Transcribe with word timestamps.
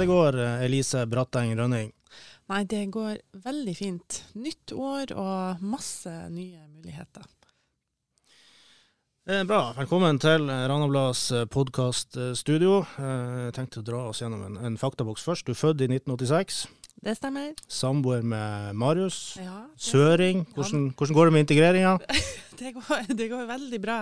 Det 0.00 0.06
går, 0.06 0.38
eh, 0.38 0.64
Elise 0.64 1.06
Bratteng 1.06 1.56
Rønning? 1.56 1.92
Nei, 2.48 2.64
det 2.64 2.86
går 2.90 3.18
veldig 3.44 3.76
fint. 3.76 4.22
Nytt 4.32 4.72
år 4.72 5.12
og 5.12 5.60
masse 5.60 6.10
nye 6.32 6.62
muligheter. 6.72 7.26
Eh, 9.28 9.44
bra. 9.44 9.74
Velkommen 9.76 10.18
til 10.18 10.48
Ranablads 10.48 11.26
podkaststudio. 11.52 12.80
Eh, 12.96 13.44
jeg 13.44 13.54
tenkte 13.58 13.82
å 13.82 13.84
dra 13.84 14.00
oss 14.08 14.22
gjennom 14.24 14.46
en, 14.48 14.56
en 14.56 14.80
faktaboks 14.80 15.22
først. 15.22 15.46
Du 15.46 15.52
er 15.52 15.60
født 15.60 15.84
i 15.84 15.90
1986. 15.92 16.64
Det 17.00 17.14
stemmer. 17.16 17.52
Samboer 17.68 18.22
med 18.22 18.74
Marius. 18.76 19.38
Ja, 19.40 19.62
Søring. 19.76 20.46
Hvordan, 20.54 20.92
hvordan 20.96 21.14
går 21.14 21.24
det 21.24 21.32
med 21.32 21.40
integreringa? 21.40 21.98
det, 22.60 22.72
går, 22.74 23.14
det 23.16 23.28
går 23.30 23.46
veldig 23.48 23.80
bra. 23.80 23.96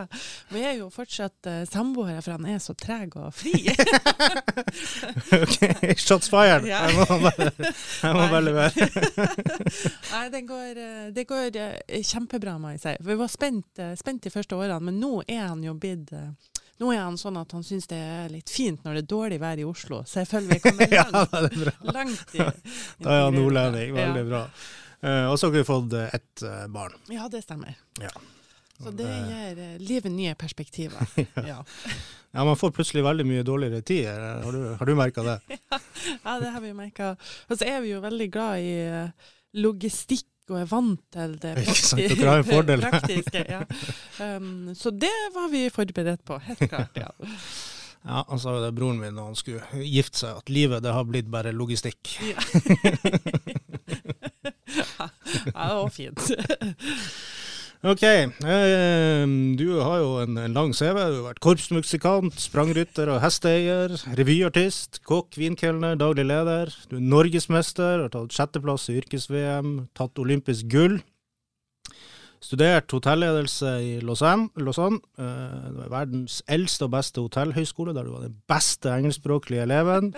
Vi 0.51 0.65
er 0.67 0.73
jo 0.81 0.89
fortsatt 0.91 1.47
uh, 1.47 1.63
samboere, 1.71 2.23
for 2.23 2.35
han 2.35 2.49
er 2.51 2.59
så 2.59 2.75
treg 2.75 3.15
og 3.15 3.31
fri. 3.35 3.55
ok, 5.43 5.95
Shots 5.95 6.27
fired! 6.33 6.67
Ja. 6.67 6.83
Jeg 6.89 6.99
må 6.99 7.21
bare, 7.23 7.51
jeg 8.03 8.19
må 8.19 8.27
bare 8.35 8.45
levere. 8.49 8.91
Nei, 10.11 10.27
det 10.35 10.43
går, 10.51 10.83
eh, 10.83 11.09
det 11.15 11.27
går 11.31 11.63
eh, 11.63 12.03
kjempebra, 12.03 12.59
må 12.59 12.75
jeg 12.75 12.83
si. 12.83 12.97
Vi 13.07 13.19
var 13.23 13.31
spent, 13.31 13.85
spent 14.03 14.27
de 14.27 14.35
første 14.35 14.59
årene, 14.59 14.81
men 14.91 14.99
nå 14.99 15.21
er 15.29 15.47
han 15.47 15.63
jo 15.63 15.79
blitt 15.79 16.11
nå 16.79 16.93
er 16.95 17.01
han 17.03 17.17
sånn 17.19 17.37
at 17.41 17.53
han 17.57 17.65
syns 17.67 17.89
det 17.91 17.99
er 17.99 18.29
litt 18.31 18.51
fint 18.51 18.85
når 18.87 18.99
det 18.99 19.03
er 19.05 19.09
dårlig 19.11 19.39
vær 19.43 19.59
i 19.59 19.65
Oslo. 19.67 20.03
Så 20.07 20.21
jeg 20.23 20.29
føler 20.31 20.55
vi 20.55 20.61
kommer 20.67 20.95
ja, 20.95 21.05
langt, 21.11 21.57
er 21.59 21.93
langt 21.97 22.35
i 22.39 22.45
Da 23.03 23.15
er 23.17 23.25
han 23.27 23.35
nordlending. 23.39 23.95
Veldig 23.99 24.23
Ja. 24.25 24.29
bra. 24.33 24.43
Uh, 24.99 25.25
og 25.31 25.37
så 25.39 25.47
har 25.47 25.53
vi 25.55 25.61
fått 25.63 25.93
eh, 25.95 26.09
ett 26.17 26.43
uh, 26.43 26.67
barn. 26.75 26.95
Ja, 27.15 27.29
det 27.31 27.45
stemmer. 27.45 27.77
Ja. 28.03 28.11
Så 28.79 28.91
det 28.95 29.07
gir 29.07 29.61
livet 29.83 30.11
nye 30.15 30.33
perspektiver. 30.39 31.03
ja. 31.51 31.61
Ja, 32.31 32.45
Man 32.45 32.57
får 32.59 32.71
plutselig 32.77 33.03
veldig 33.07 33.27
mye 33.27 33.43
dårligere 33.47 33.83
tid. 33.83 34.07
Har 34.11 34.53
du, 34.55 34.61
har 34.79 34.87
du 34.87 34.95
merka 34.99 35.23
det? 35.27 35.39
ja, 36.23 36.35
det 36.43 36.51
har 36.55 36.61
vi 36.63 36.73
merka. 36.79 37.13
Og 37.49 37.59
så 37.59 37.67
er 37.67 37.81
vi 37.83 37.91
jo 37.95 38.03
veldig 38.05 38.29
glad 38.35 38.63
i 38.63 38.75
logistikk 39.59 40.27
og 40.51 40.59
er 40.61 40.65
vant 40.71 41.01
til 41.15 41.31
det 41.43 41.55
praktiske. 41.59 42.09
dere 42.15 42.31
har 42.31 42.39
en 42.45 42.49
fordel. 42.49 42.81
Ja. 43.49 43.61
Um, 44.37 44.75
så 44.75 44.91
det 44.91 45.11
var 45.35 45.49
vi 45.53 45.69
forberedt 45.73 46.25
på, 46.27 46.39
helt 46.49 46.59
klart. 46.69 46.97
ja. 46.97 47.07
Ja, 48.05 48.25
Han 48.29 48.39
sa 48.41 48.53
jo 48.55 48.61
det 48.63 48.75
broren 48.77 48.99
min 49.03 49.17
da 49.19 49.23
han 49.27 49.35
skulle 49.37 49.61
gifte 49.85 50.19
seg, 50.23 50.37
at 50.39 50.49
livet 50.53 50.83
det 50.85 50.93
har 50.95 51.05
blitt 51.09 51.27
bare 51.31 51.53
logistikk. 51.53 52.09
ja, 52.25 52.39
det 55.45 55.53
var 55.55 55.89
fint. 55.93 56.21
Ok, 57.79 58.03
eh, 58.03 59.25
du 59.55 59.69
har 59.79 60.01
jo 60.01 60.15
en, 60.25 60.39
lang 60.51 60.73
CV. 60.75 60.97
Du 60.99 61.19
har 61.21 61.27
vært 61.29 61.43
korpsmusikant, 61.45 62.35
sprangrytter 62.43 63.07
og 63.13 63.21
hesteeier. 63.23 63.93
Revyartist, 64.19 64.99
kokk, 65.07 65.37
vinkelner, 65.39 65.95
daglig 65.95 66.25
leder. 66.27 66.73
Du 66.91 66.97
er 66.99 67.05
norgesmester, 67.07 68.03
har 68.03 68.11
tatt 68.11 68.35
sjetteplass 68.35 68.89
i 68.91 68.97
yrkes-VM, 68.99 69.77
tatt 69.95 70.19
olympisk 70.19 70.67
gull. 70.73 70.99
Studert 72.43 72.91
hotelledelse 72.91 73.77
i 73.87 73.95
Lausanne. 74.03 74.51
Lausanne. 74.59 74.99
var 75.15 75.71
Du 75.71 75.79
er 75.85 75.95
verdens 75.95 76.43
eldste 76.51 76.91
og 76.91 76.97
beste 76.99 77.23
hotellhøyskole, 77.23 77.95
der 77.95 78.11
du 78.11 78.17
var 78.17 78.27
den 78.27 78.35
beste 78.51 78.91
engelskspråklige 78.91 79.63
eleven. 79.63 80.17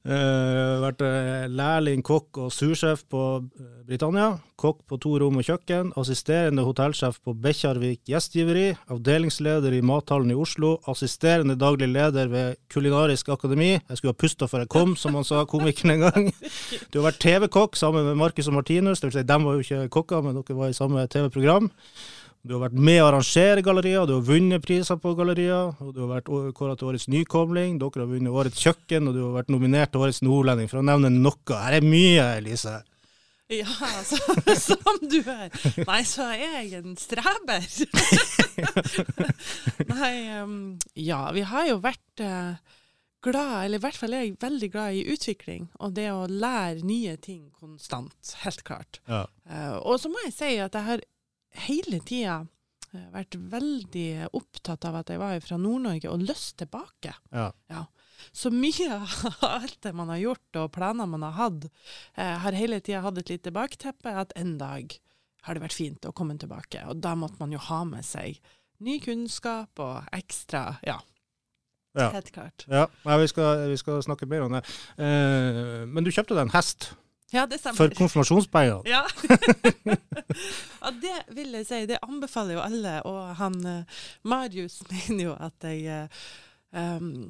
Uh, 0.00 0.80
vært 0.80 1.02
eh, 1.04 1.42
lærling, 1.52 2.00
kokk 2.00 2.38
og 2.40 2.52
sursjef 2.56 3.02
på 3.12 3.20
eh, 3.44 3.64
Britannia. 3.84 4.30
Kokk 4.56 4.78
på 4.88 4.96
to 4.96 5.10
rom 5.20 5.36
og 5.36 5.44
kjøkken. 5.44 5.90
Assisterende 6.00 6.64
hotellsjef 6.64 7.18
på 7.20 7.34
Bekkjarvik 7.36 8.08
gjestgiveri. 8.08 8.70
Avdelingsleder 8.94 9.76
i 9.76 9.82
Mathallen 9.84 10.32
i 10.32 10.38
Oslo. 10.40 10.78
Assisterende 10.88 11.58
daglig 11.60 11.90
leder 11.92 12.32
ved 12.32 12.56
Kulinarisk 12.72 13.28
akademi. 13.34 13.74
Jeg 13.76 14.00
skulle 14.00 14.14
ha 14.14 14.20
pusta 14.22 14.48
før 14.48 14.64
jeg 14.64 14.72
kom, 14.72 14.94
som 14.96 15.20
han 15.20 15.28
sa 15.28 15.42
komikeren 15.48 15.98
en 15.98 16.06
gang. 16.06 16.30
Du 16.88 17.02
har 17.02 17.10
vært 17.10 17.20
TV-kokk 17.20 17.76
sammen 17.76 18.08
med 18.08 18.16
Marcus 18.20 18.48
og 18.48 18.56
Martinus. 18.56 19.04
Det 19.04 19.10
vil 19.10 19.18
si, 19.18 19.26
dem 19.28 19.44
var 19.44 19.58
jo 19.58 19.66
ikke 19.66 19.92
kokker, 19.98 20.24
men 20.24 20.40
dere 20.40 20.56
var 20.62 20.72
i 20.72 20.80
samme 20.80 21.04
TV-program. 21.12 21.68
Du 22.40 22.54
har 22.54 22.62
vært 22.62 22.76
med 22.80 23.02
å 23.02 23.08
arrangere 23.10 23.60
gallerier, 23.60 24.06
du 24.08 24.14
har 24.14 24.22
vunnet 24.24 24.62
priser 24.64 24.96
på 24.96 25.12
gallerier. 25.18 25.74
og 25.76 25.90
Du 25.92 26.00
har 26.06 26.14
vært 26.14 26.30
kåret 26.56 26.80
til 26.80 26.88
årets 26.88 27.08
nykomling, 27.12 27.76
dere 27.80 28.00
har 28.00 28.08
vunnet 28.08 28.32
Årets 28.32 28.62
kjøkken, 28.64 29.10
og 29.10 29.16
du 29.16 29.20
har 29.26 29.34
vært 29.42 29.52
nominert 29.52 29.92
til 29.92 30.06
Årets 30.06 30.22
nordlending, 30.24 30.70
for 30.70 30.80
å 30.80 30.86
nevne 30.88 31.12
noe. 31.12 31.36
Her 31.50 31.76
er 31.76 31.84
mye, 31.84 32.24
Elise. 32.38 32.78
Ja, 33.50 33.66
så, 34.06 34.16
som 34.70 35.04
du 35.10 35.18
er. 35.20 35.52
Nei, 35.84 36.00
så 36.08 36.30
er 36.32 36.62
jeg 36.62 36.80
en 36.80 36.96
streber. 36.96 37.68
Nei, 39.92 40.12
um, 40.40 40.58
ja, 40.96 41.20
vi 41.36 41.44
har 41.44 41.68
jo 41.68 41.76
vært 41.84 42.24
uh, 42.24 42.56
glad, 43.26 43.54
eller 43.66 43.82
i 43.82 43.84
hvert 43.84 44.00
fall 44.00 44.16
er 44.16 44.24
jeg 44.24 44.36
veldig 44.40 44.72
glad 44.72 44.96
i 44.96 45.06
utvikling, 45.12 45.68
og 45.76 45.92
det 45.98 46.08
å 46.14 46.24
lære 46.24 46.88
nye 46.88 47.18
ting 47.20 47.50
konstant, 47.60 48.36
helt 48.46 48.64
klart. 48.64 49.04
Ja. 49.10 49.26
Uh, 49.44 49.76
og 49.82 50.00
så 50.00 50.08
må 50.08 50.24
jeg 50.24 50.38
si 50.40 50.54
at 50.56 50.78
jeg 50.78 50.88
har 50.88 51.08
hele 51.66 52.00
tida 52.06 52.46
eh, 52.94 53.06
vært 53.14 53.36
veldig 53.52 54.28
opptatt 54.36 54.84
av 54.88 55.00
at 55.00 55.10
jeg 55.12 55.20
var 55.22 55.40
fra 55.44 55.58
Nord-Norge 55.60 56.10
og 56.12 56.22
lyst 56.26 56.56
tilbake. 56.62 57.14
Ja. 57.34 57.50
Ja. 57.70 57.84
Så 58.36 58.50
mye 58.52 58.88
av 59.00 59.44
alt 59.48 59.78
det 59.82 59.94
man 59.96 60.10
har 60.12 60.20
gjort 60.20 60.58
og 60.60 60.72
planer 60.76 61.06
man 61.08 61.22
har 61.26 61.36
hatt, 61.38 61.68
eh, 62.16 62.36
har 62.44 62.52
hele 62.58 62.80
tida 62.80 63.00
hatt 63.06 63.18
et 63.22 63.30
lite 63.32 63.52
bakteppe 63.54 64.12
at 64.12 64.34
en 64.36 64.58
dag 64.60 64.92
har 65.46 65.56
det 65.56 65.62
vært 65.64 65.72
fint 65.78 66.04
å 66.04 66.12
komme 66.12 66.36
tilbake. 66.38 66.82
Og 66.92 66.98
da 67.00 67.14
måtte 67.16 67.40
man 67.40 67.52
jo 67.54 67.58
ha 67.70 67.82
med 67.88 68.04
seg 68.04 68.36
ny 68.84 68.98
kunnskap 69.00 69.80
og 69.80 70.04
ekstra 70.16 70.76
Ja, 70.84 70.98
Ja. 71.96 72.10
helt 72.14 72.28
klart. 72.32 72.66
Ja, 72.70 72.84
Nei, 73.04 73.16
vi, 73.18 73.26
skal, 73.32 73.64
vi 73.72 73.76
skal 73.80 74.02
snakke 74.04 74.28
mer 74.28 74.44
om 74.44 74.52
det. 74.54 74.60
Eh, 75.00 75.86
men 75.88 76.04
du 76.04 76.10
kjøpte 76.12 76.36
deg 76.36 76.44
en 76.46 76.52
hest 76.54 76.90
Ja, 77.30 77.46
det 77.46 77.60
stemmer. 77.60 77.76
for 77.76 77.94
konfirmasjonspengene. 77.94 78.82
Ja. 78.90 79.06
ja, 80.80 80.90
det 80.90 81.16
vil 81.34 81.54
jeg 81.60 81.66
si. 81.66 81.80
Det 81.86 82.00
anbefaler 82.02 82.56
jo 82.58 82.62
alle. 82.64 82.94
Og 83.06 83.34
han 83.38 83.58
eh, 83.66 83.98
Marius 84.22 84.80
mener 84.90 85.24
jo 85.24 85.34
at 85.38 85.66
jeg 85.66 86.08
um, 86.74 87.28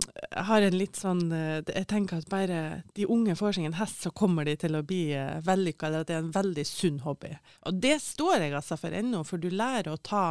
har 0.49 0.65
en 0.65 0.77
litt 0.77 0.97
sånn 1.01 1.27
eh, 1.33 1.61
Jeg 1.67 1.89
tenker 1.91 2.23
at 2.23 2.31
bare 2.33 2.61
de 2.97 3.09
unge 3.11 3.37
får 3.37 3.59
seg 3.59 3.69
en 3.69 3.77
hest, 3.81 4.01
så 4.07 4.13
kommer 4.17 4.49
de 4.49 4.57
til 4.61 4.79
å 4.79 4.85
bli 4.87 5.11
uh, 5.13 5.43
vellykka. 5.45 5.91
Eller 5.91 6.07
at 6.07 6.13
det 6.13 6.17
er 6.17 6.25
en 6.25 6.33
veldig 6.39 6.65
sunn 6.69 7.03
hobby. 7.05 7.35
Og 7.69 7.83
det 7.85 7.99
står 8.05 8.47
jeg 8.47 8.57
altså 8.57 8.81
for 8.81 8.97
ennå, 8.97 9.25
for 9.29 9.43
du 9.43 9.51
lærer 9.53 9.93
å 9.93 10.01
ta 10.01 10.25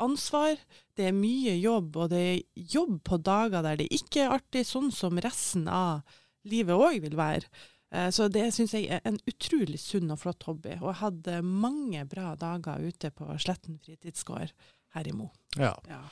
ansvar. 0.00 0.56
Det 0.96 1.10
er 1.10 1.16
mye 1.16 1.58
jobb, 1.60 1.96
og 2.00 2.08
det 2.14 2.22
er 2.24 2.40
jobb 2.72 3.02
på 3.04 3.20
dager 3.20 3.64
der 3.66 3.82
det 3.82 3.90
ikke 3.92 4.24
er 4.24 4.38
artig, 4.38 4.64
sånn 4.68 4.88
som 4.94 5.20
resten 5.20 5.68
av 5.68 6.00
livet 6.48 6.72
òg 6.72 7.02
vil 7.04 7.18
være. 7.18 7.48
Eh, 7.90 8.10
Så 8.10 8.28
det 8.28 8.46
syns 8.54 8.74
jeg 8.74 8.88
er 8.90 9.02
en 9.04 9.18
utrolig 9.28 9.80
sunn 9.82 10.10
og 10.14 10.20
flott 10.22 10.46
hobby. 10.48 10.76
Og 10.80 10.92
jeg 10.92 11.00
hadde 11.02 11.40
mange 11.42 12.04
bra 12.10 12.34
dager 12.38 12.82
ute 12.86 13.10
på 13.10 13.28
Sletten 13.38 13.80
fritidsgård 13.84 14.54
her 14.94 15.06
i 15.08 15.14
Mo. 15.14 15.30
Ja. 15.58 15.74
Ja. 15.90 16.02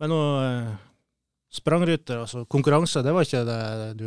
Men 0.00 0.12
noe 0.12 0.44
eh, 0.44 0.70
sprangrytter, 1.52 2.22
altså 2.24 2.44
konkurranse, 2.50 3.02
det 3.04 3.12
var 3.14 3.26
ikke 3.28 3.44
det 3.48 3.60
du 4.00 4.06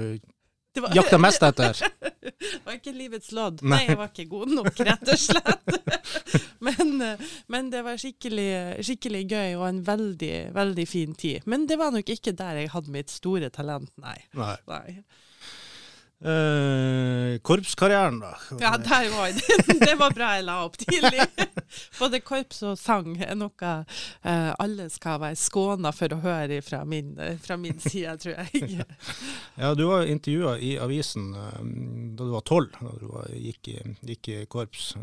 Det 0.76 0.82
var, 0.84 0.96
jakta 0.98 1.18
mest 1.22 1.44
etter? 1.46 1.78
det 2.26 2.64
var 2.66 2.78
ikke 2.78 2.94
livets 2.94 3.32
lodd. 3.32 3.62
Nei. 3.64 3.78
Nei. 3.78 3.84
jeg 3.88 4.00
var 4.02 4.10
ikke 4.12 4.28
god 4.34 4.56
nok, 4.58 4.82
rett 4.90 5.14
og 5.14 5.22
slett. 5.22 5.78
men, 6.68 6.96
eh, 7.02 7.30
men 7.54 7.70
det 7.74 7.84
var 7.86 8.02
skikkelig, 8.02 8.50
skikkelig 8.86 9.24
gøy 9.32 9.56
og 9.60 9.68
en 9.70 9.84
veldig, 9.88 10.34
veldig 10.58 10.88
fin 10.90 11.16
tid. 11.16 11.46
Men 11.50 11.66
det 11.70 11.80
var 11.82 11.96
nok 11.96 12.10
ikke 12.12 12.36
der 12.38 12.62
jeg 12.64 12.74
hadde 12.76 12.94
mitt 12.98 13.14
store 13.14 13.50
talent, 13.56 13.94
nei. 14.02 14.18
Nei. 14.36 14.58
nei. 14.70 15.00
Eh, 16.24 17.40
korpskarrieren, 17.42 18.20
da? 18.20 18.38
Ja, 18.60 18.78
der 18.78 19.10
var 19.10 19.28
det. 19.28 19.80
det 19.86 19.96
var 20.00 20.14
bra 20.16 20.30
jeg 20.38 20.46
la 20.48 20.54
opp 20.64 20.78
tidlig. 20.80 21.26
Både 22.00 22.22
korps 22.24 22.62
og 22.64 22.78
sang 22.80 23.18
er 23.20 23.34
noe 23.36 23.72
eh, 24.24 24.52
alle 24.56 24.88
skal 24.94 25.20
være 25.20 25.36
skåna 25.36 25.92
for 25.92 26.16
å 26.16 26.20
høre 26.24 26.62
fra 26.64 26.86
min, 26.88 27.12
fra 27.44 27.58
min 27.60 27.82
side, 27.84 28.16
tror 28.24 28.38
jeg. 28.40 28.86
Ja, 29.60 29.74
Du 29.76 29.84
var 29.90 30.08
intervjua 30.08 30.56
i 30.58 30.78
avisen 30.80 31.34
eh, 31.36 31.58
da 32.16 32.24
du 32.24 32.32
var 32.32 32.46
tolv, 32.48 32.78
da 32.80 32.94
du 32.96 33.10
var, 33.12 33.28
gikk, 33.36 33.74
i, 33.74 33.96
gikk, 34.14 34.30
i, 34.32 34.38
korps. 34.48 34.94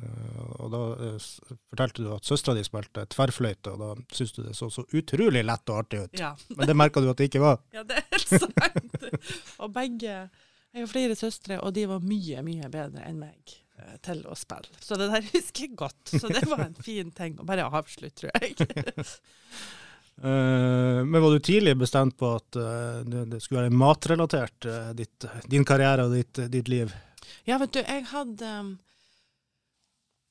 Og 0.63 0.73
Da 0.73 0.81
eh, 1.11 1.27
fortalte 1.75 2.07
du 2.07 2.09
at 2.17 2.29
søstera 2.29 2.57
di 2.57 2.65
spilte 2.65 3.05
tverrfløyte, 3.13 3.75
og 3.77 3.85
da 3.85 3.91
syntes 4.17 4.33
du 4.39 4.47
det 4.47 4.57
så 4.57 4.71
så 4.73 4.87
utrolig 4.97 5.45
lett 5.45 5.69
og 5.69 5.85
artig 5.85 6.07
ut. 6.07 6.17
Ja. 6.17 6.33
Men 6.57 6.73
det 6.73 6.79
merka 6.79 7.05
du 7.05 7.11
at 7.13 7.21
det 7.21 7.29
ikke 7.29 7.45
var? 7.45 7.61
Ja, 7.77 7.85
det 7.85 8.01
er 8.01 8.09
helt 8.17 8.33
sant. 8.33 9.21
Og 9.61 9.69
begge 9.77 10.17
jeg 10.73 10.87
har 10.87 10.89
flere 10.89 11.17
søstre, 11.19 11.59
og 11.61 11.75
de 11.77 11.85
var 11.89 12.05
mye, 12.05 12.41
mye 12.45 12.69
bedre 12.73 13.05
enn 13.05 13.19
meg 13.21 13.55
uh, 13.77 13.97
til 14.05 14.23
å 14.25 14.37
spille. 14.39 14.73
Så 14.81 14.97
det 15.01 15.11
der 15.13 15.27
husker 15.35 15.67
jeg 15.67 15.77
godt. 15.77 16.15
Så 16.15 16.31
det 16.33 16.47
var 16.49 16.65
en 16.65 16.79
fin 16.79 17.13
ting 17.13 17.37
å 17.41 17.49
bare 17.49 17.69
avslutte, 17.69 18.25
tror 18.25 18.33
jeg. 18.41 18.57
uh, 20.25 21.03
men 21.11 21.19
var 21.19 21.29
du 21.29 21.43
tidlig 21.45 21.77
bestemt 21.83 22.17
på 22.21 22.33
at 22.39 22.57
uh, 22.61 23.03
det 23.05 23.43
skulle 23.45 23.67
være 23.67 23.83
matrelatert, 23.83 24.71
ditt, 24.97 25.29
din 25.53 25.69
karriere 25.69 26.09
og 26.09 26.17
ditt, 26.17 26.41
ditt, 26.53 26.73
liv? 26.73 26.97
Ja, 27.45 27.61
vet 27.61 27.77
du, 27.77 27.83
jeg 27.85 28.09
hadde 28.13 28.57
um, 28.63 28.73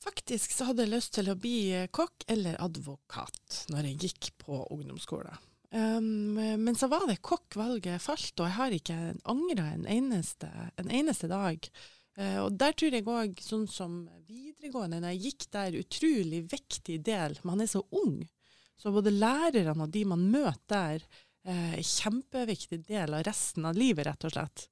Faktisk 0.01 0.49
så 0.55 0.65
hadde 0.65 0.81
jeg 0.87 0.95
lyst 0.95 1.11
til 1.13 1.27
å 1.29 1.37
bli 1.37 1.85
kokk 1.93 2.23
eller 2.33 2.55
advokat 2.57 3.67
når 3.69 3.91
jeg 3.91 4.07
gikk 4.07 4.31
på 4.41 4.63
ungdomsskolen. 4.73 5.50
Um, 5.71 6.35
men 6.35 6.75
så 6.75 6.89
var 6.91 7.05
det 7.07 7.21
kokkvalget 7.23 8.03
falt, 8.03 8.33
og 8.41 8.47
jeg 8.47 8.57
har 8.57 8.73
ikke 8.75 8.99
angra 9.31 9.69
en 9.71 9.85
eneste, 9.87 10.49
en 10.81 10.91
eneste 10.91 11.29
dag. 11.31 11.67
Uh, 12.19 12.39
og 12.43 12.57
der 12.59 12.75
tror 12.75 12.97
jeg 12.97 13.07
òg, 13.07 13.39
sånn 13.39 13.63
som 13.71 14.01
videregående, 14.27 14.99
når 14.99 15.15
jeg 15.15 15.29
gikk 15.29 15.47
der, 15.55 15.79
utrolig 15.79 16.41
viktig 16.51 16.97
del. 17.07 17.37
Man 17.47 17.63
er 17.63 17.71
så 17.71 17.85
ung. 17.95 18.19
Så 18.75 18.91
både 18.91 19.13
lærerne 19.13 19.85
og 19.85 19.93
de 19.93 20.03
man 20.09 20.25
møter 20.33 20.67
der, 20.99 21.07
uh, 21.47 21.79
kjempeviktig 21.79 22.83
del 22.89 23.15
av 23.15 23.23
resten 23.27 23.69
av 23.69 23.79
livet, 23.79 24.05
rett 24.09 24.27
og 24.27 24.35
slett. 24.35 24.67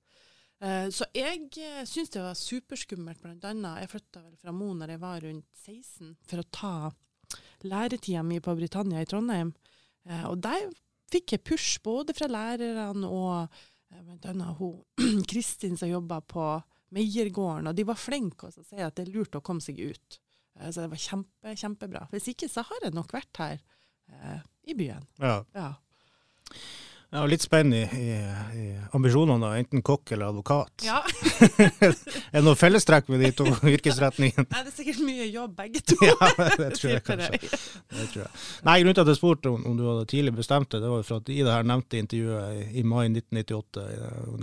Uh, 0.59 0.91
så 0.91 1.07
jeg 1.15 1.47
uh, 1.63 1.83
syns 1.87 2.11
det 2.11 2.25
var 2.25 2.35
superskummelt, 2.35 3.23
blant 3.23 3.47
annet. 3.47 3.85
Jeg 3.85 3.93
flytta 3.93 4.25
vel 4.25 4.35
fra 4.41 4.51
Mo 4.51 4.73
når 4.75 4.97
jeg 4.97 5.03
var 5.05 5.23
rundt 5.23 5.63
16, 5.63 6.11
for 6.27 6.43
å 6.43 6.49
ta 6.51 6.75
læretida 7.63 8.23
mi 8.27 8.43
på 8.43 8.55
Britannia 8.59 8.99
i 8.99 9.07
Trondheim. 9.07 9.55
Uh, 10.03 10.27
og 10.33 10.43
der 10.43 10.67
fikk 11.11 11.35
jeg 11.35 11.45
push 11.47 11.81
både 11.85 12.15
fra 12.17 12.29
lærerne 12.31 13.09
og 13.09 13.59
eh, 13.91 14.01
bl.a. 14.23 14.49
hun 14.59 15.23
Kristin 15.29 15.77
som 15.79 15.91
jobba 15.91 16.21
på 16.21 16.49
Meiergården, 16.95 17.69
og 17.69 17.77
de 17.77 17.85
var 17.85 17.99
flinke 18.01 18.49
til 18.49 18.63
å 18.63 18.65
si 18.65 18.81
at 18.81 18.95
det 18.97 19.05
er 19.05 19.13
lurt 19.13 19.37
å 19.37 19.43
komme 19.45 19.61
seg 19.61 19.77
ut. 19.77 20.19
Eh, 20.59 20.69
så 20.71 20.83
det 20.83 20.91
var 20.93 21.03
kjempe, 21.03 21.55
kjempebra. 21.55 22.05
Hvis 22.13 22.31
ikke 22.33 22.49
så 22.51 22.65
har 22.67 22.85
jeg 22.87 22.95
nok 22.97 23.13
vært 23.13 23.41
her 23.41 23.57
eh, 24.09 24.39
i 24.69 24.77
byen. 24.77 25.05
Ja. 25.21 25.41
ja. 25.55 25.69
Ja, 27.09 27.23
litt 27.25 27.41
spenn 27.41 27.71
i, 27.73 27.79
i, 27.81 28.09
i, 28.53 28.63
ambisjonene, 28.93 29.41
da. 29.41 29.55
enten 29.57 29.81
kokk 29.81 30.11
eller 30.13 30.29
advokat. 30.29 30.83
Ja. 30.85 30.99
er 31.81 32.35
det 32.35 32.43
noe 32.45 32.53
fellestrekk 32.59 33.09
med 33.09 33.23
de 33.25 33.31
to 33.33 33.47
yrkesretningene? 33.73 34.45
Nei, 34.45 34.61
det 34.67 34.69
er 34.69 34.75
sikkert 34.75 34.99
mye 35.07 35.25
jobb, 35.25 35.55
begge 35.57 35.81
to. 35.89 35.97
ja, 36.05 36.29
det 36.59 36.67
tror 36.77 36.93
jeg 36.93 37.03
kanskje. 37.07 37.39
Det 37.41 38.05
tror 38.11 38.21
jeg. 38.27 38.29
Nei, 38.69 38.77
Grunnen 38.83 38.99
til 38.99 39.05
at 39.07 39.09
jeg 39.09 39.21
spurte 39.21 39.49
om, 39.49 39.65
om, 39.71 39.79
du 39.79 39.87
hadde 39.89 40.05
tidlig 40.13 40.35
bestemt 40.37 40.69
det, 40.69 40.83
det 40.83 40.93
var 40.93 41.07
for 41.07 41.23
at 41.23 41.33
i 41.33 41.39
det 41.41 41.55
her 41.55 41.65
nevnte 41.71 42.03
intervjuet 42.03 42.59
i, 42.59 42.67
i 42.77 42.85
mai 42.85 43.07
1998, 43.07 43.87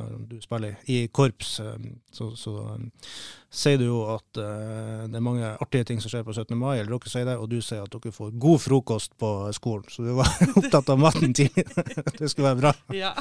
når 0.03 0.19
du 0.33 0.37
spiller 0.43 0.91
i 0.91 0.99
korps, 1.15 1.61
um, 1.63 1.93
så, 2.11 2.33
så 2.35 2.57
sier 3.57 3.79
du 3.81 3.87
jo 3.87 4.01
at 4.13 4.41
uh, 4.41 5.07
det 5.09 5.17
er 5.17 5.25
mange 5.25 5.49
artige 5.65 5.87
ting 5.89 6.01
som 6.03 6.13
skjer 6.13 6.25
på 6.27 6.35
17. 6.35 6.57
mai, 6.59 6.77
eller 6.79 6.93
dere 6.93 7.13
sier 7.13 7.29
det, 7.29 7.37
og 7.41 7.49
du 7.51 7.59
sier 7.65 7.85
at 7.85 7.93
dere 7.93 8.13
får 8.15 8.35
god 8.43 8.63
frokost 8.63 9.17
på 9.21 9.31
skolen. 9.57 9.87
Så 9.93 10.05
du 10.05 10.13
var 10.19 10.29
opptatt 10.61 10.93
av 10.93 11.01
maten 11.01 11.33
tidlig. 11.37 11.65
det 12.21 12.31
skulle 12.33 12.53
være 12.53 12.61
bra. 12.61 12.75
Ja, 12.97 13.15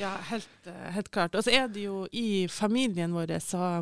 ja 0.00 0.12
helt, 0.30 0.68
helt, 0.96 1.10
klart. 1.12 1.38
Og 1.38 1.46
så 1.46 1.54
er 1.56 1.72
det 1.72 1.86
jo 1.86 2.04
i 2.12 2.46
familien 2.52 3.16
vår 3.16 3.38
så 3.44 3.80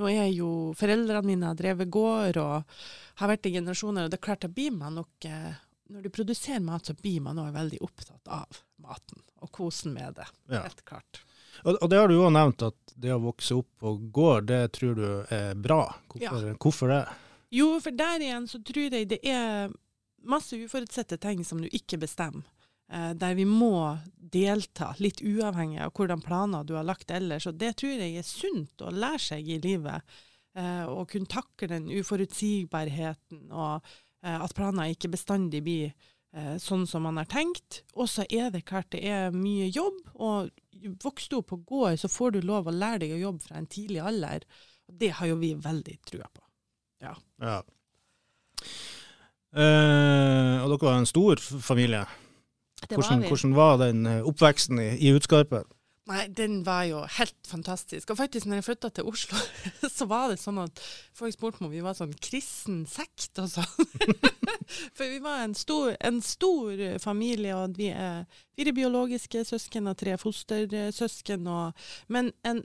Nå 0.00 0.08
er 0.08 0.30
jo 0.32 0.72
foreldrene 0.76 1.28
mine 1.28 1.48
har 1.50 1.56
drevet 1.56 1.90
gård 1.92 2.38
og 2.40 2.76
har 3.20 3.28
vært 3.28 3.48
i 3.48 3.52
generasjoner, 3.52 4.06
og 4.06 4.12
det 4.12 4.16
er 4.16 4.24
klart 4.24 4.46
at 4.46 4.54
blir 4.56 4.72
man 4.72 4.96
nok 4.96 5.26
eh, 5.28 5.58
Når 5.92 6.06
du 6.06 6.10
produserer 6.14 6.62
mat, 6.64 6.88
så 6.88 6.94
blir 6.96 7.20
man 7.24 7.40
òg 7.42 7.50
veldig 7.52 7.80
opptatt 7.84 8.30
av 8.32 8.62
maten 8.80 9.20
og 9.44 9.50
kosen 9.52 9.92
med 9.92 10.16
det. 10.16 10.28
Ja. 10.48 10.62
Helt 10.64 10.84
klart. 10.88 11.20
Og, 11.64 11.90
det 11.90 11.98
har 11.98 12.08
du 12.08 12.16
jo 12.16 12.30
nevnt, 12.32 12.62
at 12.62 12.94
det 13.00 13.12
å 13.14 13.20
vokse 13.22 13.56
opp 13.58 13.70
på 13.80 13.94
gård, 14.12 14.48
det 14.50 14.62
tror 14.76 14.96
du 14.98 15.08
er 15.34 15.54
bra. 15.58 15.82
Hvorfor, 16.12 16.46
ja. 16.46 16.56
hvorfor 16.60 16.92
det? 16.92 17.02
Jo, 17.50 17.72
for 17.82 17.96
der 17.96 18.22
igjen 18.22 18.46
så 18.48 18.60
tror 18.62 18.94
jeg 18.94 19.08
det 19.10 19.20
er 19.26 19.72
masse 20.22 20.56
uforutsette 20.56 21.18
ting 21.20 21.44
som 21.44 21.62
du 21.62 21.68
ikke 21.72 21.98
bestemmer. 22.00 22.46
Eh, 22.92 23.10
der 23.14 23.34
vi 23.34 23.44
må 23.46 23.98
delta, 24.14 24.94
litt 24.98 25.22
uavhengig 25.22 25.78
av 25.84 25.92
hvordan 25.94 26.22
planer 26.24 26.66
du 26.66 26.74
har 26.74 26.86
lagt 26.86 27.10
ellers. 27.14 27.46
Og 27.46 27.58
det 27.58 27.76
tror 27.78 27.94
jeg 27.94 28.18
er 28.18 28.26
sunt 28.26 28.82
å 28.82 28.90
lære 28.90 29.22
seg 29.28 29.50
i 29.50 29.60
livet. 29.62 30.16
Eh, 30.58 30.86
å 30.90 31.04
kunne 31.06 31.30
takle 31.30 31.70
den 31.70 31.90
uforutsigbarheten, 31.90 33.44
og 33.54 33.86
eh, 34.24 34.38
at 34.38 34.56
planer 34.58 34.90
ikke 34.90 35.12
bestandig 35.16 35.64
blir 35.66 35.92
sånn 36.62 36.84
som 36.86 37.02
man 37.02 37.16
har 37.18 37.26
tenkt. 37.26 37.80
Og 37.98 38.06
så 38.06 38.22
er 38.30 38.52
det 38.54 38.60
klart 38.68 38.92
det 38.94 39.00
er 39.02 39.32
mye 39.34 39.64
jobb, 39.66 39.96
og 40.14 40.52
vokser 41.02 41.32
du 41.32 41.40
opp 41.40 41.50
på 41.52 41.60
gård, 41.68 41.98
så 42.00 42.10
får 42.10 42.36
du 42.36 42.40
lov 42.46 42.68
å 42.68 42.74
lære 42.74 43.04
deg 43.04 43.16
å 43.16 43.24
jobbe 43.24 43.44
fra 43.44 43.58
en 43.60 43.68
tidlig 43.70 44.00
alder. 44.02 44.46
Og 44.90 44.96
det 45.02 45.12
har 45.18 45.30
jo 45.30 45.38
vi 45.40 45.52
veldig 45.54 45.98
trua 46.08 46.28
på. 46.32 46.42
Ja. 47.04 47.14
ja. 47.40 47.58
Eh, 49.50 50.56
og 50.62 50.72
dere 50.72 50.84
var 50.86 50.98
en 50.98 51.08
stor 51.10 51.40
familie? 51.40 52.04
Hvordan 52.88 53.20
var, 53.20 53.28
hvordan, 53.28 53.54
var 53.56 53.78
den 53.82 54.06
eh, 54.06 54.26
oppveksten 54.26 54.80
i, 54.80 54.90
i 55.04 55.12
Utskarpen? 55.16 55.66
Nei, 56.10 56.24
den 56.34 56.64
var 56.66 56.84
jo 56.88 57.04
helt 57.18 57.46
fantastisk. 57.46 58.10
Og 58.10 58.18
faktisk, 58.18 58.48
når 58.48 58.58
jeg 58.58 58.66
flytta 58.66 58.88
til 58.94 59.06
Oslo, 59.06 59.38
så 59.96 60.08
var 60.10 60.32
det 60.32 60.40
sånn 60.42 60.58
at 60.62 60.82
folk 61.16 61.36
spurte 61.36 61.62
om 61.62 61.70
vi 61.70 61.84
var 61.84 61.94
sånn 61.98 62.16
kristen 62.18 62.82
sekt 62.90 63.38
og 63.38 63.52
sånn. 63.52 64.18
For 64.96 65.06
vi 65.06 65.20
var 65.22 65.44
en 65.44 65.54
stor, 65.58 65.94
en 66.02 66.20
stor, 66.24 66.82
familie, 67.02 67.54
og 67.54 67.78
vi 67.78 67.92
er 67.94 68.26
fire 68.58 68.74
biologiske 68.74 69.44
søsken 69.46 69.90
og 69.90 69.98
tre 70.02 70.16
fostersøsken. 70.20 71.46
Og, 71.50 71.86
men 72.10 72.32
en 72.46 72.64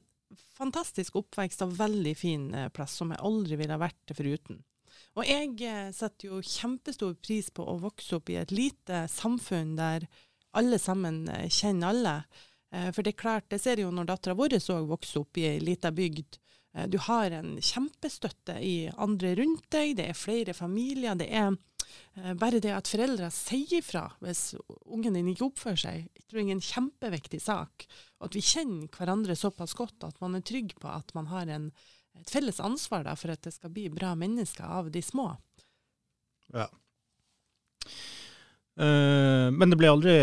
fantastisk 0.58 1.18
oppvekst 1.22 1.66
og 1.66 1.76
veldig 1.78 2.16
fin 2.18 2.48
eh, 2.56 2.72
plass 2.74 2.98
som 3.00 3.14
jeg 3.14 3.24
aldri 3.26 3.60
ville 3.62 3.82
vært 3.82 4.16
foruten. 4.18 4.64
Og 5.16 5.28
jeg 5.28 5.54
eh, 5.64 5.92
setter 5.96 6.32
jo 6.32 6.42
kjempestor 6.42 7.16
pris 7.22 7.52
på 7.54 7.66
å 7.66 7.78
vokse 7.84 8.18
opp 8.18 8.32
i 8.34 8.40
et 8.42 8.54
lite 8.56 9.06
samfunn 9.12 9.76
der 9.78 10.08
alle 10.56 10.80
sammen 10.82 11.26
eh, 11.32 11.48
kjenner 11.52 11.94
alle. 11.94 12.16
Eh, 12.76 12.90
for 12.92 13.06
det 13.06 13.16
er 13.16 13.22
klart, 13.24 13.48
det 13.54 13.62
ser 13.64 13.82
jo 13.82 13.94
når 13.94 14.12
dattera 14.12 14.38
vår 14.38 14.58
òg 14.60 14.90
vokser 14.92 15.24
opp 15.24 15.40
i 15.40 15.48
ei 15.54 15.62
lita 15.64 15.94
bygd. 15.96 16.42
Du 16.92 16.98
har 17.00 17.32
en 17.32 17.54
kjempestøtte 17.64 18.58
i 18.60 18.90
andre 19.00 19.30
rundt 19.40 19.70
deg, 19.72 19.94
det 19.96 20.10
er 20.12 20.18
flere 20.20 20.52
familier. 20.52 21.16
Det 21.16 21.30
er 21.32 21.54
bare 22.36 22.60
det 22.60 22.74
at 22.76 22.90
foreldre 22.92 23.30
sier 23.32 23.78
ifra 23.78 24.02
hvis 24.20 24.58
ungen 24.84 25.16
din 25.16 25.30
ikke 25.32 25.46
oppfører 25.46 25.80
seg, 25.80 26.10
jeg 26.12 26.26
tror 26.28 26.42
jeg 26.42 26.50
er 26.50 26.58
en 26.58 26.66
kjempeviktig 26.68 27.40
sak. 27.46 27.86
Og 28.20 28.28
at 28.28 28.36
vi 28.36 28.44
kjenner 28.44 28.92
hverandre 28.92 29.38
såpass 29.40 29.78
godt 29.80 30.04
at 30.04 30.20
man 30.20 30.36
er 30.36 30.44
trygg 30.44 30.76
på 30.82 30.92
at 30.92 31.16
man 31.16 31.32
har 31.32 31.48
en 31.48 31.72
et 32.20 32.32
felles 32.32 32.60
ansvar 32.60 33.04
da, 33.04 33.16
for 33.20 33.34
at 33.34 33.44
det 33.44 33.54
skal 33.56 33.74
bli 33.74 33.90
bra 33.94 34.14
mennesker 34.16 34.64
av 34.64 34.92
de 34.92 35.02
små. 35.04 35.30
Ja. 36.54 36.70
Uh, 38.76 39.48
men 39.56 39.72
det 39.72 39.78
ble 39.80 39.88
aldri 39.88 40.14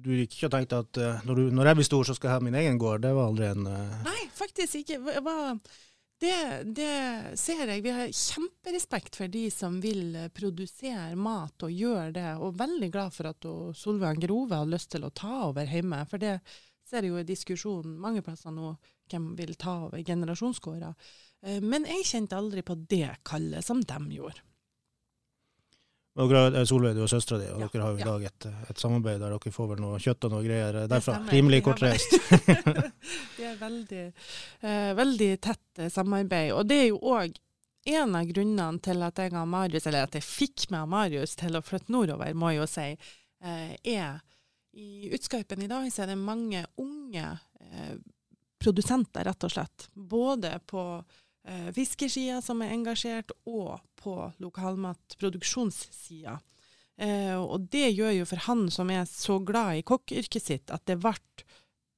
Du 0.00 0.06
gikk 0.16 0.38
ikke 0.38 0.48
og 0.48 0.52
tenkte 0.54 0.78
at 0.80 1.00
uh, 1.02 1.24
når, 1.28 1.36
du, 1.36 1.50
når, 1.52 1.68
jeg 1.68 1.78
blir 1.78 1.86
stor, 1.90 2.06
så 2.08 2.14
skal 2.16 2.30
jeg 2.30 2.38
ha 2.38 2.44
min 2.46 2.56
egen 2.56 2.78
gård? 2.80 3.02
Det 3.04 3.10
var 3.12 3.28
aldri 3.28 3.50
en 3.50 3.66
uh... 3.68 3.98
Nei, 4.06 4.22
faktisk 4.32 4.78
ikke. 4.80 5.00
Det, 6.24 6.36
det, 6.78 6.92
ser 7.36 7.68
jeg. 7.68 7.82
Vi 7.84 7.92
har 7.92 8.08
kjemperespekt 8.08 9.18
for 9.20 9.28
de 9.28 9.42
som 9.52 9.76
vil 9.84 10.16
produsere 10.32 11.12
mat 11.20 11.66
og 11.66 11.74
gjøre 11.74 12.14
det. 12.16 12.28
Og 12.40 12.56
veldig 12.56 12.88
glad 12.94 13.12
for 13.12 13.28
at 13.28 13.48
Solveig 13.76 14.22
Grove 14.22 14.62
har 14.62 14.70
lyst 14.70 14.94
til 14.94 15.04
å 15.04 15.12
ta 15.12 15.42
over 15.50 15.68
hjemme. 15.68 16.00
For 16.08 16.22
det 16.22 16.38
ser 16.88 17.04
jeg 17.04 17.12
jo 17.12 17.20
i 17.20 17.28
diskusjonen 17.28 17.98
mange 18.00 18.22
plasser 18.24 18.54
nå 18.54 18.74
hvem 19.10 19.32
vil 19.38 19.54
ta 19.60 19.76
over 19.88 20.02
generasjonsgårder. 20.04 20.96
Eh, 21.44 21.60
men 21.64 21.86
jeg 21.88 22.08
kjente 22.08 22.38
aldri 22.38 22.64
på 22.66 22.76
det 22.88 23.18
kallet 23.26 23.64
som 23.64 23.82
de 23.84 24.00
gjorde. 24.16 24.44
Dere, 26.14 26.62
Solveig, 26.62 26.94
du 26.94 27.02
og 27.02 27.10
søstera 27.10 27.40
di, 27.40 27.46
og 27.50 27.64
ja, 27.64 27.68
dere 27.72 27.82
har 27.82 27.94
jo 27.96 27.98
i 27.98 28.06
dag 28.06 28.26
et, 28.28 28.44
et, 28.68 28.78
samarbeid 28.78 29.18
der 29.18 29.32
dere 29.34 29.52
får 29.54 29.70
vel 29.72 29.80
noe 29.82 29.96
kjøtt 30.02 30.26
og 30.28 30.34
noe 30.36 30.44
greier 30.44 30.76
derfra. 30.90 31.16
Rimelig 31.32 31.64
kortreist. 31.66 32.14
det 33.38 33.48
er 33.48 33.56
veldig, 33.58 34.04
uh, 34.62 34.92
veldig 35.00 35.30
tett 35.42 35.82
uh, 35.82 35.88
samarbeid. 35.90 36.52
Og 36.54 36.68
det 36.70 36.78
er 36.84 36.86
jo 36.92 37.00
òg 37.16 37.34
en 37.98 38.14
av 38.14 38.30
grunnene 38.30 38.84
til 38.86 39.02
at 39.04 39.18
jeg 39.24 39.34
Marius, 39.34 39.88
eller 39.90 40.06
at 40.06 40.14
jeg 40.14 40.24
fikk 40.28 40.68
med 40.72 40.86
Marius 40.94 41.34
til 41.40 41.58
å 41.58 41.64
flytte 41.66 41.92
nordover, 41.92 42.30
må 42.38 42.54
jeg 42.54 42.62
jo 42.62 42.70
si, 42.70 42.88
uh, 42.94 43.74
er 43.82 44.22
i 44.74 45.10
Utskarpen 45.14 45.66
i 45.66 45.70
dag 45.70 45.90
så 45.94 46.02
er 46.02 46.14
det 46.14 46.18
mange 46.18 46.62
unge 46.82 47.26
produsenter, 48.64 49.24
rett 49.24 49.44
og 49.44 49.52
slett. 49.52 49.88
Både 49.92 50.58
på 50.66 50.82
eh, 50.96 51.20
fiskersida, 51.76 52.38
som 52.40 52.62
er 52.64 52.72
engasjert, 52.72 53.34
og 53.44 53.80
på 54.00 54.14
lokalmatproduksjonssida. 54.40 56.38
Eh, 56.96 57.34
og 57.34 57.66
det 57.74 57.88
gjør 57.90 58.12
jo 58.20 58.26
for 58.28 58.44
han 58.46 58.68
som 58.70 58.90
er 58.94 59.04
så 59.10 59.40
glad 59.42 59.80
i 59.80 59.86
kokkyrket 59.86 60.42
sitt, 60.42 60.70
at 60.70 60.84
det 60.86 61.00
ble 61.02 61.14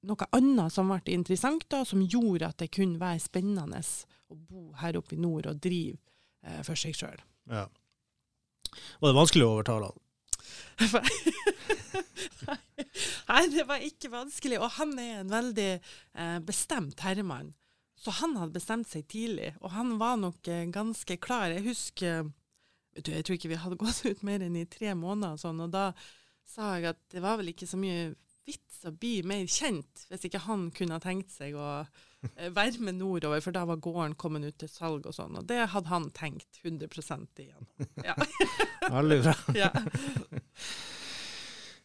noe 0.07 0.29
annet 0.37 0.73
som 0.73 0.89
ble 0.93 1.13
interessant, 1.13 1.67
da, 1.73 1.83
som 1.85 2.05
gjorde 2.05 2.49
at 2.49 2.59
det 2.63 2.71
kunne 2.75 3.01
være 3.01 3.25
spennende 3.27 3.83
å 3.83 4.39
bo 4.39 4.71
her 4.81 4.97
oppe 4.99 5.17
i 5.17 5.21
nord 5.21 5.51
og 5.51 5.61
drive 5.63 5.99
eh, 6.47 6.63
for 6.67 6.79
seg 6.79 6.97
sjøl. 6.97 7.21
Ja. 7.51 7.67
Var 9.01 9.13
det 9.13 9.19
vanskelig 9.19 9.45
å 9.47 9.53
overtale 9.57 9.91
han? 9.91 10.03
Nei, 13.27 13.43
det 13.53 13.65
var 13.67 13.83
ikke 13.83 14.11
vanskelig. 14.13 14.59
Og 14.63 14.71
han 14.79 14.93
er 15.01 15.21
en 15.21 15.33
veldig 15.33 15.71
eh, 15.75 16.39
bestemt 16.47 17.01
herremann. 17.05 17.53
Så 17.97 18.13
han 18.19 18.37
hadde 18.37 18.57
bestemt 18.57 18.91
seg 18.91 19.07
tidlig, 19.09 19.55
og 19.63 19.73
han 19.73 19.97
var 20.01 20.19
nok 20.21 20.49
eh, 20.53 20.67
ganske 20.73 21.17
klar. 21.23 21.49
Jeg 21.55 21.65
husker 21.65 22.29
du, 22.97 23.11
Jeg 23.11 23.25
tror 23.25 23.39
ikke 23.39 23.53
vi 23.55 23.63
hadde 23.63 23.81
gått 23.85 24.05
ut 24.05 24.23
mer 24.27 24.45
enn 24.45 24.59
i 24.61 24.69
tre 24.69 24.93
måneder, 24.95 25.37
og 25.37 25.43
sånn, 25.43 25.65
og 25.65 25.73
da 25.75 25.91
sa 26.47 26.77
jeg 26.77 26.93
at 26.93 27.01
det 27.11 27.23
var 27.25 27.41
vel 27.41 27.51
ikke 27.51 27.69
så 27.69 27.79
mye 27.81 28.13
vits 28.47 28.85
å 28.87 28.93
bli 28.95 29.19
mer 29.27 29.49
kjent 29.51 30.05
hvis 30.07 30.29
ikke 30.29 30.45
han 30.45 30.69
kunne 30.75 30.95
ha 30.95 31.03
tenkt 31.03 31.33
seg 31.35 31.57
å 31.59 31.71
eh, 31.81 32.51
være 32.55 32.85
med 32.85 33.01
nordover, 33.01 33.43
for 33.43 33.57
da 33.57 33.65
var 33.67 33.81
gården 33.83 34.15
kommet 34.21 34.47
ut 34.47 34.59
til 34.61 34.71
salg 34.71 35.09
og 35.09 35.17
sånn. 35.17 35.41
Og 35.41 35.49
det 35.49 35.65
hadde 35.73 35.91
han 35.91 36.11
tenkt 36.15 36.61
100% 36.63 37.43
igjen. 37.43 37.73
Ja. 38.05 38.15
Veldig 38.99 39.19
bra. 39.25 39.35
ja. 39.65 39.73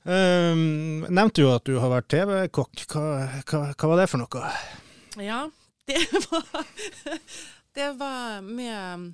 Um, 0.01 1.03
nevnte 1.13 1.43
jo 1.43 1.51
at 1.53 1.65
du 1.65 1.75
har 1.81 1.91
vært 1.93 2.11
TV-kokk. 2.13 2.85
Hva, 2.89 3.07
hva, 3.45 3.65
hva, 3.73 3.89
var 3.93 4.01
det 4.01 4.07
for 4.09 4.21
noe? 4.21 4.53
Ja, 5.21 5.43
det 6.11 6.21
var, 6.31 6.69
det 7.77 7.89
var 7.99 8.45
med 8.45 9.09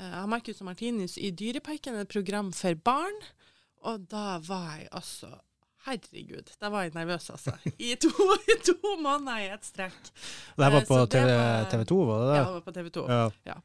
uh, 0.00 0.26
Marcus 0.30 0.60
og 0.62 0.68
Martinus 0.70 1.16
i 1.18 1.30
Dyreparken, 1.30 1.98
et 2.00 2.12
program 2.12 2.52
for 2.52 2.78
barn. 2.84 3.18
Og 3.84 4.06
da 4.10 4.38
var 4.44 4.78
jeg 4.78 4.88
altså 4.92 5.34
Herregud, 5.84 6.48
da 6.60 6.70
var 6.72 6.86
jeg 6.86 6.94
nervøs, 6.94 7.26
altså. 7.30 7.52
I 7.76 7.92
to, 8.00 8.08
i 8.52 8.54
to 8.64 8.94
måneder 9.04 9.42
i 9.42 9.48
ett 9.52 9.66
strekk. 9.68 9.98
Det 10.56 10.70
var 10.72 10.86
på 10.88 11.00
TV, 11.12 11.32
TV, 11.70 11.82
2, 11.90 11.98
var 12.08 12.22
det 12.22 12.28
det? 12.30 12.38
Ja, 12.38 12.44
det 12.44 12.54
var 12.54 12.62
på 12.64 12.72
TV 12.78 12.88
2. 12.94 13.04
Ja. 13.10 13.26
ja. 13.50 13.58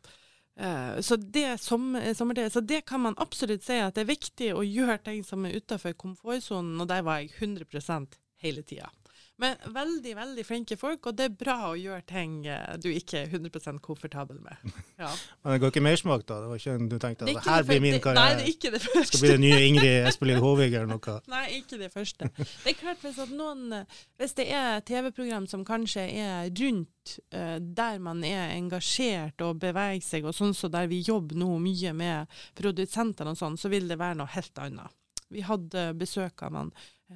Uh, 0.59 1.01
så, 1.01 1.15
det 1.15 1.61
sommer, 1.63 2.13
sommer, 2.13 2.49
så 2.51 2.59
det 2.59 2.81
kan 2.91 2.99
man 3.05 3.15
absolutt 3.23 3.63
si 3.63 3.77
at 3.79 3.95
det 3.95 4.03
er 4.03 4.11
viktig 4.11 4.49
å 4.51 4.65
gjøre 4.67 4.97
ting 5.05 5.23
som 5.23 5.47
er 5.47 5.55
utenfor 5.55 5.95
komfortsonen, 5.95 6.75
og 6.83 6.89
der 6.91 7.05
var 7.07 7.21
jeg 7.23 7.31
100% 7.39 8.19
hele 8.43 8.67
tida. 8.67 8.91
Men 9.39 9.55
veldig, 9.71 10.13
veldig 10.17 10.43
flinke 10.43 10.75
folk, 10.79 11.07
og 11.07 11.15
det 11.15 11.29
er 11.29 11.35
bra 11.39 11.55
å 11.69 11.75
gjøre 11.79 12.01
ting 12.09 12.41
eh, 12.49 12.73
du 12.81 12.89
ikke 12.91 13.21
er 13.21 13.35
100 13.39 13.79
komfortabel 13.83 14.41
med. 14.43 14.55
Ja. 14.99 15.07
Men 15.45 15.53
det 15.53 15.59
går 15.63 15.71
ikke 15.71 15.83
mersmak, 15.85 16.25
da? 16.27 16.41
Det 16.43 16.47
var 16.49 16.59
ikke 16.59 16.73
du 16.91 16.95
tenkte 16.99 17.23
at 17.23 17.29
det, 17.29 17.43
her 17.45 17.61
blir 17.63 17.79
min 17.79 17.93
karriere? 18.03 18.19
Nei, 18.19 18.33
det 18.35 18.43
er 18.43 18.49
ikke 18.51 18.71
det 18.73 18.81
første. 18.83 19.05
Skal 19.07 19.21
bli 19.23 19.29
det 19.31 19.41
nye 19.45 19.59
Ingrid 19.69 20.07
Espelid 20.09 20.41
Håvig 20.43 20.73
eller 20.73 20.89
noe? 20.89 21.15
Nei, 21.33 21.43
ikke 21.61 21.79
det 21.79 21.87
første. 21.93 22.27
Det 22.35 22.73
er 22.73 22.75
klart 22.81 23.05
hvis, 23.05 23.21
noen, 23.31 23.77
hvis 24.19 24.35
det 24.35 24.49
er 24.51 24.83
TV-program 24.89 25.47
som 25.47 25.63
kanskje 25.67 26.03
er 26.19 26.51
rundt 26.59 27.15
uh, 27.31 27.55
der 27.63 28.03
man 28.03 28.25
er 28.27 28.51
engasjert 28.57 29.39
og 29.45 29.63
beveger 29.63 30.03
seg, 30.03 30.27
og 30.27 30.35
sånn 30.35 30.51
så 30.57 30.67
der 30.73 30.91
vi 30.91 30.99
jobber 30.99 31.39
nå 31.39 31.53
mye 31.63 31.95
med 31.95 32.39
produsentene 32.59 33.31
og 33.31 33.39
sånn, 33.39 33.55
så 33.61 33.71
vil 33.71 33.87
det 33.87 34.01
være 34.03 34.19
noe 34.19 34.35
helt 34.35 34.65
annet. 34.67 34.99
Vi 35.31 35.45
hadde 35.45 35.91
besøk 35.95 36.43
av 36.43 36.57
han 36.57 36.75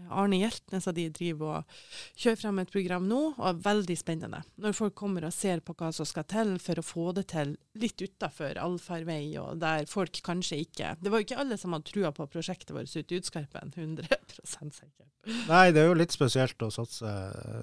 Arne 0.09 0.39
Hjeltnes 0.39 0.87
og 0.89 0.95
de 0.97 1.05
driver 1.13 1.59
og 1.59 1.75
kjører 2.17 2.39
frem 2.39 2.61
et 2.63 2.71
program 2.73 3.05
nå, 3.09 3.19
og 3.35 3.45
er 3.49 3.59
veldig 3.67 3.97
spennende. 3.99 4.41
Når 4.61 4.75
folk 4.77 4.95
kommer 4.97 5.27
og 5.27 5.35
ser 5.35 5.61
på 5.65 5.75
hva 5.77 5.91
som 5.93 6.07
skal 6.09 6.25
til 6.29 6.55
for 6.61 6.81
å 6.81 6.85
få 6.85 7.05
det 7.17 7.27
til 7.33 7.55
litt 7.79 8.01
utafor 8.01 8.57
allfarvei, 8.61 9.35
og 9.41 9.61
der 9.61 9.85
folk 9.89 10.17
kanskje 10.25 10.63
ikke 10.63 10.95
Det 11.01 11.11
var 11.11 11.21
jo 11.21 11.27
ikke 11.27 11.39
alle 11.43 11.57
som 11.61 11.75
hadde 11.75 11.89
trua 11.91 12.13
på 12.15 12.27
prosjektet 12.31 12.73
vårt 12.75 12.93
ute 12.93 13.13
i 13.13 13.21
Utskarpen, 13.21 13.73
100% 13.77 14.73
sikkert. 14.79 15.09
Nei, 15.47 15.69
det 15.71 15.83
er 15.83 15.87
jo 15.91 16.01
litt 16.01 16.13
spesielt 16.15 16.65
å 16.65 16.71
satse, 16.73 17.13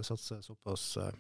satse 0.07 0.39
såpass 0.47 0.87
uh, 1.03 1.11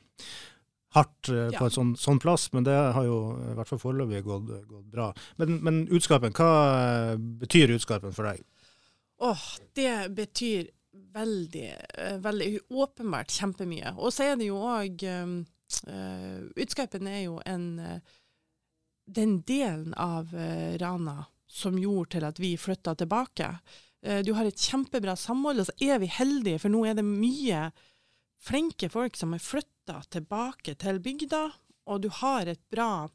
hardt 0.96 1.28
uh, 1.28 1.50
på 1.52 1.66
en 1.66 1.74
sånn, 1.74 1.92
sånn, 2.00 2.20
plass, 2.22 2.48
men 2.54 2.64
det 2.66 2.74
har 2.74 3.04
jo 3.06 3.20
i 3.50 3.56
hvert 3.58 3.68
fall 3.68 3.82
foreløpig 3.82 4.22
gått, 4.26 4.54
gått, 4.70 4.86
bra. 4.94 5.10
Men, 5.42 5.58
men 5.66 5.84
Utskarpen, 5.90 6.34
hva 6.38 7.16
betyr 7.42 7.74
Utskarpen 7.76 8.16
for 8.16 8.30
deg? 8.30 8.46
Åh, 9.20 9.36
oh, 9.36 9.48
det 9.76 10.14
betyr 10.16 10.70
veldig, 10.92 11.74
eh, 11.94 12.16
veldig 12.18 12.58
åpenbart 12.68 13.30
kjempemye. 13.30 13.94
Og 13.96 14.12
så 14.12 14.30
er 14.30 14.38
det 14.40 14.48
jo 14.50 14.58
òg 14.58 15.04
uh, 15.06 16.40
Utskarpen 16.58 17.06
er 17.06 17.20
jo 17.24 17.36
en 17.46 17.66
uh, 17.78 18.16
den 19.10 19.40
delen 19.46 19.94
av 19.94 20.30
Rana 20.78 21.24
som 21.50 21.78
gjorde 21.78 22.14
til 22.14 22.26
at 22.28 22.38
vi 22.38 22.52
flytta 22.54 22.94
tilbake. 22.94 23.48
Du 24.22 24.30
har 24.36 24.46
et 24.46 24.62
kjempebra 24.70 25.16
samhold, 25.18 25.58
og 25.58 25.66
så 25.66 25.74
er 25.82 25.98
vi 25.98 26.06
heldige, 26.14 26.60
for 26.62 26.70
nå 26.70 26.84
er 26.86 26.94
det 26.94 27.02
mye 27.02 27.64
flinke 28.38 28.86
folk 28.92 29.18
som 29.18 29.34
er 29.34 29.42
flytta 29.42 29.96
tilbake 30.14 30.76
til 30.78 31.02
bygda, 31.02 31.42
og 31.90 32.04
du 32.04 32.08
har 32.20 32.46
et 32.46 32.62
bra, 32.70 33.08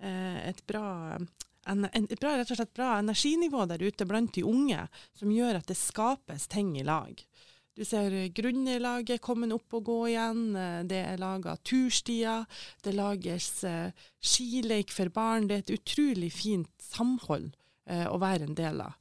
et 0.00 0.64
bra 0.64 1.20
en, 1.66 1.86
en, 1.92 2.08
bra, 2.18 2.36
rett 2.38 2.50
og 2.50 2.58
slett 2.58 2.74
bra 2.74 2.96
energinivå 2.98 3.66
der 3.70 3.82
ute 3.82 4.06
blant 4.08 4.34
de 4.34 4.44
unge, 4.46 4.86
som 5.18 5.32
gjør 5.32 5.60
at 5.60 5.70
det 5.70 5.78
skapes 5.78 6.48
ting 6.52 6.74
i 6.80 6.86
lag. 6.86 7.22
Du 7.72 7.84
ser 7.88 8.12
grunnlaget 8.36 9.22
komme 9.24 9.48
opp 9.54 9.78
og 9.78 9.86
gå 9.86 9.98
igjen. 10.10 10.42
Det 10.84 10.98
er 11.06 11.20
laga 11.20 11.54
turstier. 11.64 12.44
Det 12.84 12.92
lages 12.92 13.64
eh, 13.64 13.94
skileik 14.20 14.92
for 14.92 15.08
barn. 15.08 15.48
Det 15.48 15.56
er 15.56 15.64
et 15.64 15.74
utrolig 15.78 16.28
fint 16.36 16.72
samhold 16.84 17.48
eh, 17.88 18.04
å 18.04 18.20
være 18.20 18.50
en 18.50 18.58
del 18.58 18.84
av. 18.84 18.98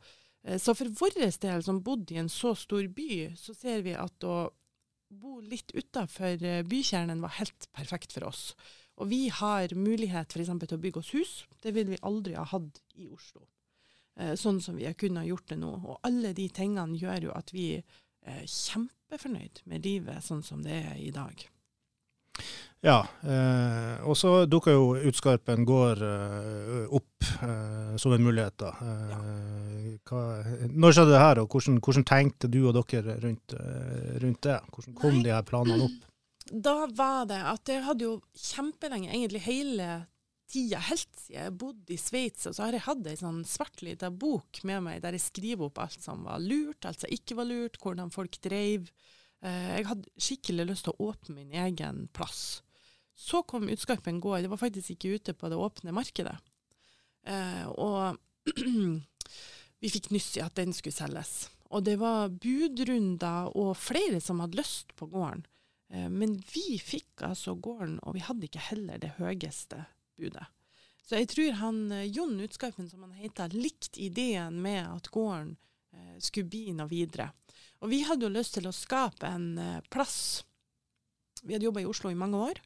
Eh, 0.48 0.56
så 0.56 0.76
for 0.78 0.88
vår 1.02 1.20
del, 1.20 1.64
som 1.64 1.84
bodde 1.84 2.16
i 2.16 2.22
en 2.22 2.32
så 2.32 2.54
stor 2.56 2.88
by, 2.96 3.34
så 3.36 3.56
ser 3.58 3.84
vi 3.84 3.98
at 3.98 4.24
å 4.24 4.38
bo 5.12 5.40
litt 5.44 5.74
utafor 5.76 6.40
eh, 6.40 6.64
bykjernen 6.68 7.22
var 7.24 7.36
helt 7.40 7.68
perfekt 7.76 8.16
for 8.16 8.30
oss. 8.30 8.52
Og 9.02 9.10
vi 9.10 9.24
har 9.34 9.74
mulighet 9.74 10.36
f.eks. 10.36 10.52
til 10.62 10.78
å 10.78 10.82
bygge 10.82 11.02
oss 11.02 11.14
hus. 11.16 11.34
Det 11.64 11.74
ville 11.74 11.96
vi 11.96 12.04
aldri 12.06 12.36
ha 12.38 12.46
hatt 12.46 12.82
i 13.02 13.08
Oslo. 13.10 13.48
Eh, 14.20 14.36
sånn 14.38 14.62
som 14.62 14.78
vi 14.78 14.86
har 14.86 14.98
kunnet 15.00 15.30
gjort 15.30 15.48
det 15.50 15.58
nå. 15.62 15.72
Og 15.82 16.06
alle 16.08 16.36
de 16.38 16.46
tingene 16.54 17.00
gjør 17.00 17.30
jo 17.30 17.34
at 17.38 17.50
vi 17.56 17.72
er 18.22 18.44
kjempefornøyd 18.46 19.64
med 19.72 19.88
livet 19.88 20.22
sånn 20.26 20.46
som 20.46 20.62
det 20.62 20.84
er 20.84 21.02
i 21.02 21.10
dag. 21.16 21.48
Ja, 22.82 23.02
eh, 23.22 23.98
og 24.10 24.16
så 24.18 24.48
dukker 24.50 24.74
jo 24.74 24.86
Utskarpen 25.10 25.68
gård 25.70 26.02
eh, 26.02 26.86
opp 26.90 27.28
eh, 27.46 27.98
som 28.02 28.16
en 28.16 28.24
mulighet. 28.26 28.58
da. 28.58 28.72
Eh, 28.82 29.90
hva, 30.10 30.22
når 30.66 30.96
skjedde 30.98 31.14
det 31.14 31.22
her, 31.22 31.42
og 31.44 31.54
hvordan, 31.54 31.78
hvordan, 31.78 32.08
tenkte 32.10 32.50
du 32.50 32.64
og 32.64 32.80
dere 32.80 33.20
rundt, 33.22 33.54
eh, 33.54 34.16
rundt 34.24 34.42
det? 34.48 34.58
Hvordan 34.74 34.98
kom 34.98 35.20
Nei. 35.20 35.28
de 35.28 35.36
her 35.36 35.46
planene 35.46 35.86
opp? 35.86 36.08
Da 36.52 36.88
var 36.92 37.30
det 37.30 37.40
at 37.48 37.70
jeg 37.72 37.84
hadde 37.86 38.08
jo 38.08 38.16
kjempelenge, 38.36 39.08
egentlig 39.12 39.44
hele 39.46 39.92
tida, 40.52 40.82
helt 40.84 41.08
siden 41.16 41.38
jeg 41.38 41.56
bodde 41.62 41.96
i 41.96 42.00
Sveits, 42.00 42.48
og 42.50 42.58
så 42.58 42.66
har 42.66 42.76
jeg 42.76 42.84
hatt 42.90 43.08
ei 43.08 43.16
sånn 43.20 43.46
svart 43.48 43.80
lita 43.86 44.10
bok 44.12 44.60
med 44.68 44.84
meg 44.84 45.00
der 45.04 45.16
jeg 45.16 45.24
skriver 45.30 45.70
opp 45.70 45.80
alt 45.80 46.04
som 46.04 46.26
var 46.28 46.44
lurt, 46.44 46.84
alt 46.84 47.06
som 47.06 47.14
ikke 47.14 47.38
var 47.40 47.48
lurt, 47.48 47.80
hvordan 47.80 48.12
folk 48.12 48.36
dreiv. 48.44 48.92
Jeg 49.42 49.88
hadde 49.88 50.12
skikkelig 50.22 50.68
lyst 50.70 50.86
til 50.86 50.94
å 50.98 51.12
åpne 51.12 51.38
min 51.40 51.56
egen 51.56 52.04
plass. 52.14 52.60
Så 53.18 53.44
kom 53.48 53.70
Utskarpen 53.72 54.20
gård. 54.22 54.44
Det 54.44 54.52
var 54.52 54.62
faktisk 54.62 54.96
ikke 54.96 55.16
ute 55.16 55.34
på 55.38 55.50
det 55.52 55.60
åpne 55.60 55.94
markedet. 55.96 56.36
Eh, 57.28 57.66
og 57.70 58.18
vi 59.82 59.92
fikk 59.94 60.12
nyss 60.14 60.36
i 60.40 60.46
at 60.46 60.58
den 60.58 60.74
skulle 60.74 60.96
selges. 60.96 61.50
Og 61.72 61.86
det 61.86 61.98
var 62.02 62.34
budrunder 62.34 63.52
og 63.56 63.76
flere 63.80 64.20
som 64.24 64.42
hadde 64.44 64.60
lyst 64.60 64.96
på 65.00 65.08
gården. 65.12 65.46
Eh, 65.92 66.10
men 66.10 66.44
vi 66.54 66.80
fikk 66.80 67.26
altså 67.28 67.56
gården, 67.56 68.00
og 68.00 68.16
vi 68.16 68.24
hadde 68.26 68.48
ikke 68.48 68.68
heller 68.72 69.02
det 69.02 69.16
høyeste 69.20 69.84
budet. 70.20 70.48
Så 71.04 71.20
jeg 71.20 71.32
tror 71.34 71.58
han 71.60 71.82
eh, 71.92 72.08
Jon 72.08 72.40
Utskarpen, 72.44 72.90
som 72.90 73.04
han 73.04 73.18
heter, 73.20 73.56
likte 73.56 74.00
ideen 74.04 74.62
med 74.64 74.86
at 74.88 75.12
gården 75.12 75.56
eh, 75.92 76.16
skulle 76.24 76.52
bli 76.52 76.76
noe 76.78 76.92
videre. 76.92 77.32
Og 77.82 77.92
vi 77.92 78.04
hadde 78.08 78.28
jo 78.28 78.34
lyst 78.34 78.56
til 78.56 78.70
å 78.70 78.76
skape 78.76 79.28
en 79.28 79.56
plass. 79.90 80.44
Vi 81.42 81.56
hadde 81.56 81.66
jobba 81.66 81.82
i 81.82 81.88
Oslo 81.90 82.12
i 82.12 82.18
mange 82.18 82.38
år. 82.38 82.60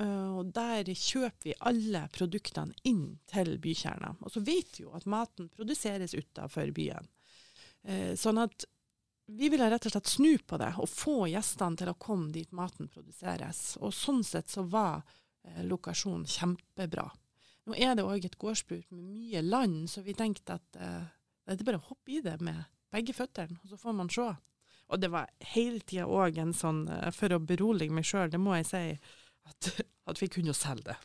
Og 0.00 0.54
der 0.56 0.88
kjøper 0.88 1.50
vi 1.50 1.56
alle 1.68 2.06
produktene 2.14 2.72
inn 2.88 3.18
til 3.28 3.58
bykjerna. 3.60 4.14
Og 4.24 4.32
så 4.32 4.40
vet 4.40 4.78
vi 4.78 4.86
jo 4.86 4.94
at 4.96 5.04
maten 5.10 5.50
produseres 5.52 6.14
utafor 6.16 6.72
byen. 6.72 7.10
Sånn 8.16 8.40
at 8.40 8.64
vi 9.28 9.50
ville 9.52 9.68
rett 9.70 9.86
og 9.86 9.92
slett 9.94 10.10
snu 10.10 10.32
på 10.38 10.58
det 10.60 10.72
og 10.80 10.88
få 10.90 11.28
gjestene 11.30 11.78
til 11.78 11.92
å 11.92 11.98
komme 12.00 12.32
dit 12.34 12.50
maten 12.56 12.88
produseres. 12.92 13.76
Og 13.82 13.94
sånn 13.94 14.24
sett 14.24 14.50
så 14.52 14.64
var 14.68 15.02
eh, 15.44 15.62
lokasjonen 15.68 16.26
kjempebra. 16.28 17.06
Nå 17.68 17.76
er 17.76 17.94
det 17.96 18.06
òg 18.08 18.24
et 18.24 18.38
gårdsbruk 18.40 18.88
med 18.90 19.04
mye 19.12 19.44
land, 19.44 19.86
så 19.92 20.02
vi 20.06 20.16
tenkte 20.16 20.56
at 20.56 20.68
det 20.72 21.58
er 21.58 21.66
bare 21.68 21.80
å 21.80 21.88
hoppe 21.90 22.14
i 22.16 22.22
det 22.24 22.38
med 22.40 22.62
begge 22.92 23.12
føttene, 23.12 23.58
og 23.60 23.68
så 23.68 23.76
får 23.76 23.96
man 23.98 24.08
se. 24.12 24.30
Og 24.88 25.00
det 25.02 25.10
var 25.12 25.28
hele 25.52 25.82
tida 25.84 26.06
òg 26.08 26.40
en 26.40 26.54
sånn, 26.56 26.86
for 27.12 27.36
å 27.36 27.42
berolige 27.44 27.92
meg 27.92 28.08
sjøl, 28.08 28.30
det 28.32 28.40
må 28.40 28.56
jeg 28.56 28.68
si 28.70 28.82
at, 29.48 29.70
at 30.08 30.22
vi 30.22 30.28
kunne 30.32 30.52
jo 30.52 30.56
selge 30.56 30.92
det. 30.92 30.96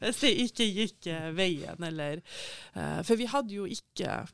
Hvis 0.00 0.20
det 0.20 0.20
det 0.20 0.32
ikke 0.46 0.66
gikk 0.80 1.08
eh, 1.12 1.30
veien, 1.36 1.86
eller 1.88 2.22
eh, 2.22 3.00
For 3.06 3.18
vi 3.18 3.28
hadde 3.30 3.56
jo 3.56 3.68
ikke 3.70 4.24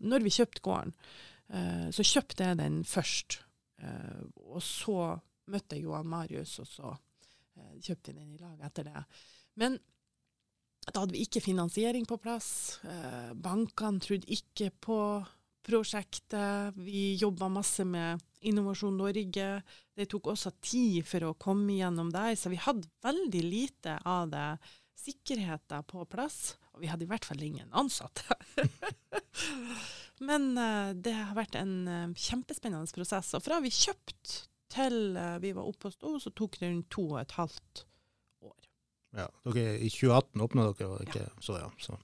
Når 0.00 0.24
vi 0.24 0.34
kjøpte 0.34 0.64
gården, 0.64 0.94
eh, 1.50 1.88
så 1.94 2.06
kjøpte 2.06 2.48
jeg 2.48 2.60
den 2.60 2.82
først. 2.88 3.38
Eh, 3.82 4.22
og 4.48 4.62
så 4.64 5.14
møtte 5.52 5.76
jeg 5.76 5.86
Johan 5.86 6.08
Marius, 6.08 6.58
og 6.62 6.68
så 6.70 6.92
eh, 6.94 7.74
kjøpte 7.80 8.12
vi 8.12 8.18
den 8.20 8.34
i 8.34 8.40
lag 8.42 8.64
etter 8.66 8.88
det. 8.90 9.04
Men 9.60 9.78
da 10.84 11.00
hadde 11.00 11.16
vi 11.16 11.24
ikke 11.24 11.40
finansiering 11.40 12.04
på 12.04 12.18
plass. 12.20 12.80
Bankene 13.40 14.02
trodde 14.04 14.28
ikke 14.28 14.68
på 14.84 14.98
prosjektet. 15.64 16.76
Vi 16.76 17.14
jobba 17.16 17.48
masse 17.48 17.86
med 17.88 18.20
Innovasjon 18.44 18.98
Norge. 19.00 19.48
Det 19.96 20.08
tok 20.12 20.34
også 20.34 20.52
tid 20.60 21.00
for 21.08 21.30
å 21.30 21.36
komme 21.40 21.78
gjennom 21.78 22.12
der, 22.12 22.34
så 22.36 22.52
vi 22.52 22.60
hadde 22.60 22.90
veldig 23.04 23.44
lite 23.46 23.96
av 24.04 24.28
det 24.34 24.48
sikkerheten 25.04 25.88
på 25.88 26.04
plass. 26.10 26.58
Og 26.74 26.82
vi 26.82 26.90
hadde 26.90 27.06
i 27.06 27.10
hvert 27.10 27.26
fall 27.26 27.42
ingen 27.46 27.70
ansatte. 27.76 28.36
Men 30.28 30.52
eh, 30.58 30.90
det 30.94 31.14
har 31.14 31.36
vært 31.36 31.58
en 31.58 31.74
eh, 31.90 32.18
kjempespennende 32.26 32.90
prosess. 32.94 33.32
Og 33.38 33.44
fra 33.44 33.60
vi 33.62 33.72
kjøpte 33.74 34.44
til 34.74 35.18
eh, 35.18 35.38
vi 35.42 35.54
var 35.56 35.68
oppe 35.70 35.90
og 35.90 35.96
sto, 35.96 36.14
så 36.22 36.32
tok 36.34 36.58
det 36.60 36.70
rundt 36.70 36.90
to 36.94 37.08
og 37.12 37.20
et 37.22 37.36
halvt 37.38 37.84
år. 38.46 38.70
Ja, 39.14 39.28
dere, 39.46 39.76
I 39.78 39.90
2018 39.92 40.44
åpna 40.46 40.66
dere, 40.70 40.90
og 40.90 41.06
ikke 41.06 41.28
så, 41.42 41.58
ja. 41.62 41.70
Så. 41.78 41.98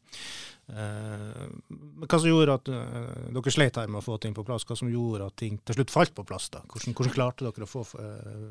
Eh, 0.70 1.46
men 1.70 2.06
hva 2.06 2.20
som 2.20 2.30
gjorde 2.30 2.58
at 2.60 2.70
eh, 2.70 3.30
dere 3.34 3.54
sleit 3.54 3.80
her 3.80 3.90
med 3.90 4.02
å 4.02 4.06
få 4.06 4.18
ting 4.22 4.36
på 4.36 4.46
plass? 4.46 4.66
Hva 4.68 4.78
som 4.78 4.90
gjorde 4.92 5.26
at 5.26 5.38
ting 5.40 5.58
til 5.66 5.80
slutt 5.80 5.94
falt 5.94 6.14
på 6.14 6.26
plass? 6.28 6.50
da? 6.54 6.62
Hvordan, 6.70 6.94
hvordan 6.94 7.16
klarte 7.16 7.48
dere 7.48 7.66
å 7.66 7.70
få 7.70 7.86
eh, 7.98 8.46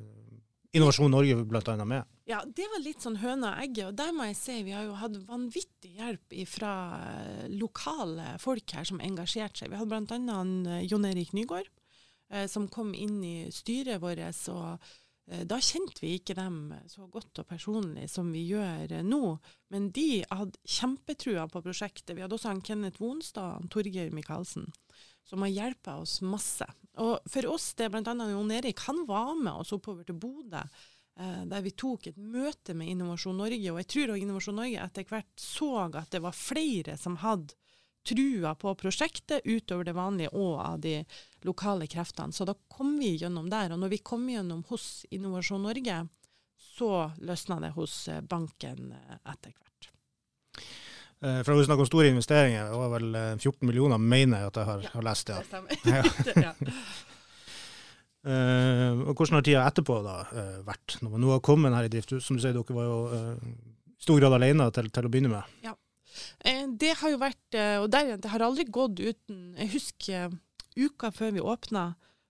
Innovasjon 0.78 1.10
Norge 1.10 1.34
annet 1.72 1.88
med? 1.88 2.06
Ja, 2.30 2.44
det 2.46 2.68
var 2.70 2.84
litt 2.84 3.02
sånn 3.02 3.18
høna 3.24 3.56
og 3.56 3.64
egget. 3.64 3.88
Og 3.90 3.96
der 3.98 4.14
må 4.14 4.28
jeg 4.28 4.38
si 4.38 4.60
vi 4.68 4.76
har 4.76 4.86
jo 4.86 4.98
hatt 5.00 5.18
vanvittig 5.26 5.96
hjelp 5.98 6.36
fra 6.52 6.74
lokale 7.50 8.36
folk 8.42 8.76
her 8.78 8.86
som 8.86 9.02
engasjerte 9.02 9.64
seg. 9.64 9.72
Vi 9.72 9.80
hadde 9.80 9.90
bl.a. 10.06 10.42
Uh, 10.70 10.76
Jon 10.86 11.08
Erik 11.10 11.34
Nygaard, 11.34 11.72
eh, 12.30 12.46
som 12.46 12.70
kom 12.70 12.94
inn 12.94 13.18
i 13.26 13.50
styret 13.54 14.02
vårt. 14.04 14.22
og 14.54 14.78
eh, 15.32 15.42
da 15.50 15.58
kjente 15.58 16.04
vi 16.04 16.20
ikke 16.20 16.38
dem 16.38 16.76
så 16.86 17.10
godt 17.10 17.42
og 17.42 17.50
personlig 17.50 18.06
som 18.14 18.30
vi 18.32 18.46
gjør 18.52 18.94
eh, 19.00 19.06
nå. 19.06 19.40
Men 19.74 19.90
de 19.96 20.22
hadde 20.30 20.62
kjempetrua 20.70 21.48
på 21.50 21.64
prosjektet. 21.66 22.14
Vi 22.14 22.22
hadde 22.22 22.38
også 22.38 22.54
han 22.54 22.62
Kenneth 22.62 23.02
Vonstad 23.02 23.64
og 23.64 23.72
Torgeir 23.74 24.14
Micaelsen, 24.14 24.70
som 25.26 25.42
har 25.46 25.52
hjulpet 25.54 25.94
oss 25.94 26.20
masse. 26.22 26.66
Og 27.00 27.20
for 27.30 27.48
oss, 27.52 27.74
det 27.78 27.88
er 27.88 27.94
bl.a. 27.94 28.14
Jon 28.32 28.52
Erik, 28.52 28.80
han 28.88 29.06
var 29.08 29.36
med 29.40 29.54
oss 29.54 29.74
oppover 29.76 30.04
til 30.08 30.18
Bodø. 30.20 30.62
eh, 31.20 31.46
Der 31.46 31.62
vi 31.62 31.72
tok 31.72 32.08
et 32.08 32.18
møte 32.18 32.74
med 32.74 32.90
Innovasjon 32.90 33.38
Norge, 33.38 33.72
og 33.72 33.80
jeg 33.84 33.88
tror 33.94 34.14
også 34.14 34.24
Innovasjon 34.24 34.56
Norge 34.56 34.84
etter 34.84 35.08
hvert 35.10 35.34
så 35.40 35.72
at 35.88 36.12
det 36.12 36.22
var 36.24 36.36
flere 36.36 36.98
som 36.98 37.20
hadde 37.24 37.56
trua 38.10 38.56
på 38.56 38.76
prosjektet 38.76 39.46
utover 39.46 39.84
det 39.86 39.94
vanlige 39.94 40.32
og 40.34 40.60
av 40.64 40.80
de 40.80 41.04
lokale 41.46 41.88
kreftene. 41.88 42.34
Så 42.34 42.46
da 42.48 42.56
kom 42.72 42.98
vi 42.98 43.18
gjennom 43.20 43.50
der. 43.52 43.74
Og 43.76 43.80
når 43.80 43.90
vi 43.94 44.04
kom 44.04 44.28
gjennom 44.30 44.64
hos 44.70 45.06
Innovasjon 45.12 45.64
Norge, 45.68 46.08
så 46.58 47.12
løsna 47.20 47.60
det 47.60 47.74
hos 47.76 48.08
eh, 48.08 48.22
banken 48.22 48.92
eh, 48.96 49.18
etter 49.32 49.54
hvert. 49.54 49.79
Eh, 51.20 51.42
for 51.44 51.56
å 51.56 51.64
snakke 51.68 51.84
om 51.84 51.90
store 51.90 52.12
investeringer, 52.14 52.70
det 52.72 52.80
var 52.80 52.92
vel 52.94 53.16
eh, 53.20 53.32
14 53.36 53.68
millioner, 53.68 54.00
mener 54.00 54.44
jeg 54.44 54.52
at 54.54 54.60
jeg 54.62 54.70
har, 54.70 54.86
har 54.94 55.08
lest. 55.10 55.32
ja. 55.34 55.42
stemmer. 55.44 55.80
ja. 56.48 56.54
Eh, 58.20 59.00
og 59.08 59.14
hvordan 59.16 59.38
har 59.40 59.46
tida 59.48 59.66
etterpå 59.70 60.02
da 60.04 60.16
uh, 60.28 60.56
vært, 60.68 60.98
når 61.00 61.14
man 61.14 61.22
nå 61.24 61.30
har 61.32 61.44
kommet 61.46 61.76
her 61.76 61.88
i 61.88 61.92
drift? 61.92 62.12
Som 62.20 62.36
du 62.36 62.44
sier, 62.44 62.56
dere 62.56 62.76
var 62.76 62.88
jo 62.88 62.98
eh, 63.16 63.54
i 63.96 64.04
stor 64.04 64.20
grad 64.20 64.36
alene 64.36 64.68
til, 64.76 64.90
til 64.96 65.08
å 65.08 65.12
begynne 65.12 65.32
med. 65.32 65.56
Ja, 65.64 65.76
Det 66.84 66.92
har 67.00 67.14
jo 67.14 67.20
vært 67.22 67.56
eh, 67.56 67.78
Og 67.80 67.88
der, 67.94 68.16
det 68.18 68.32
har 68.32 68.42
aldri 68.42 68.66
gått 68.66 69.00
uten 69.00 69.54
Jeg 69.60 69.70
husker 69.76 70.26
eh, 70.26 70.38
uka 70.80 71.12
før 71.16 71.36
vi 71.36 71.44
åpna, 71.44 71.84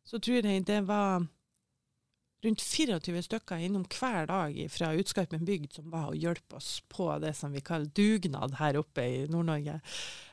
så 0.05 0.19
tror 0.19 0.45
jeg 0.45 0.65
det 0.67 0.81
var 0.87 1.25
rundt 2.43 2.61
24 2.63 3.21
stykker 3.25 3.59
innom 3.65 3.83
hver 3.91 4.27
dag 4.29 4.55
fra 4.71 4.93
Utskarpen 4.95 5.43
bygd 5.47 5.73
som 5.75 5.89
var 5.91 6.11
og 6.13 6.19
hjalp 6.19 6.53
oss 6.55 6.77
på 6.91 7.09
det 7.19 7.33
som 7.35 7.51
vi 7.51 7.59
kaller 7.65 7.91
dugnad 7.95 8.55
her 8.61 8.77
oppe 8.79 9.03
i 9.03 9.25
Nord-Norge. 9.27 9.79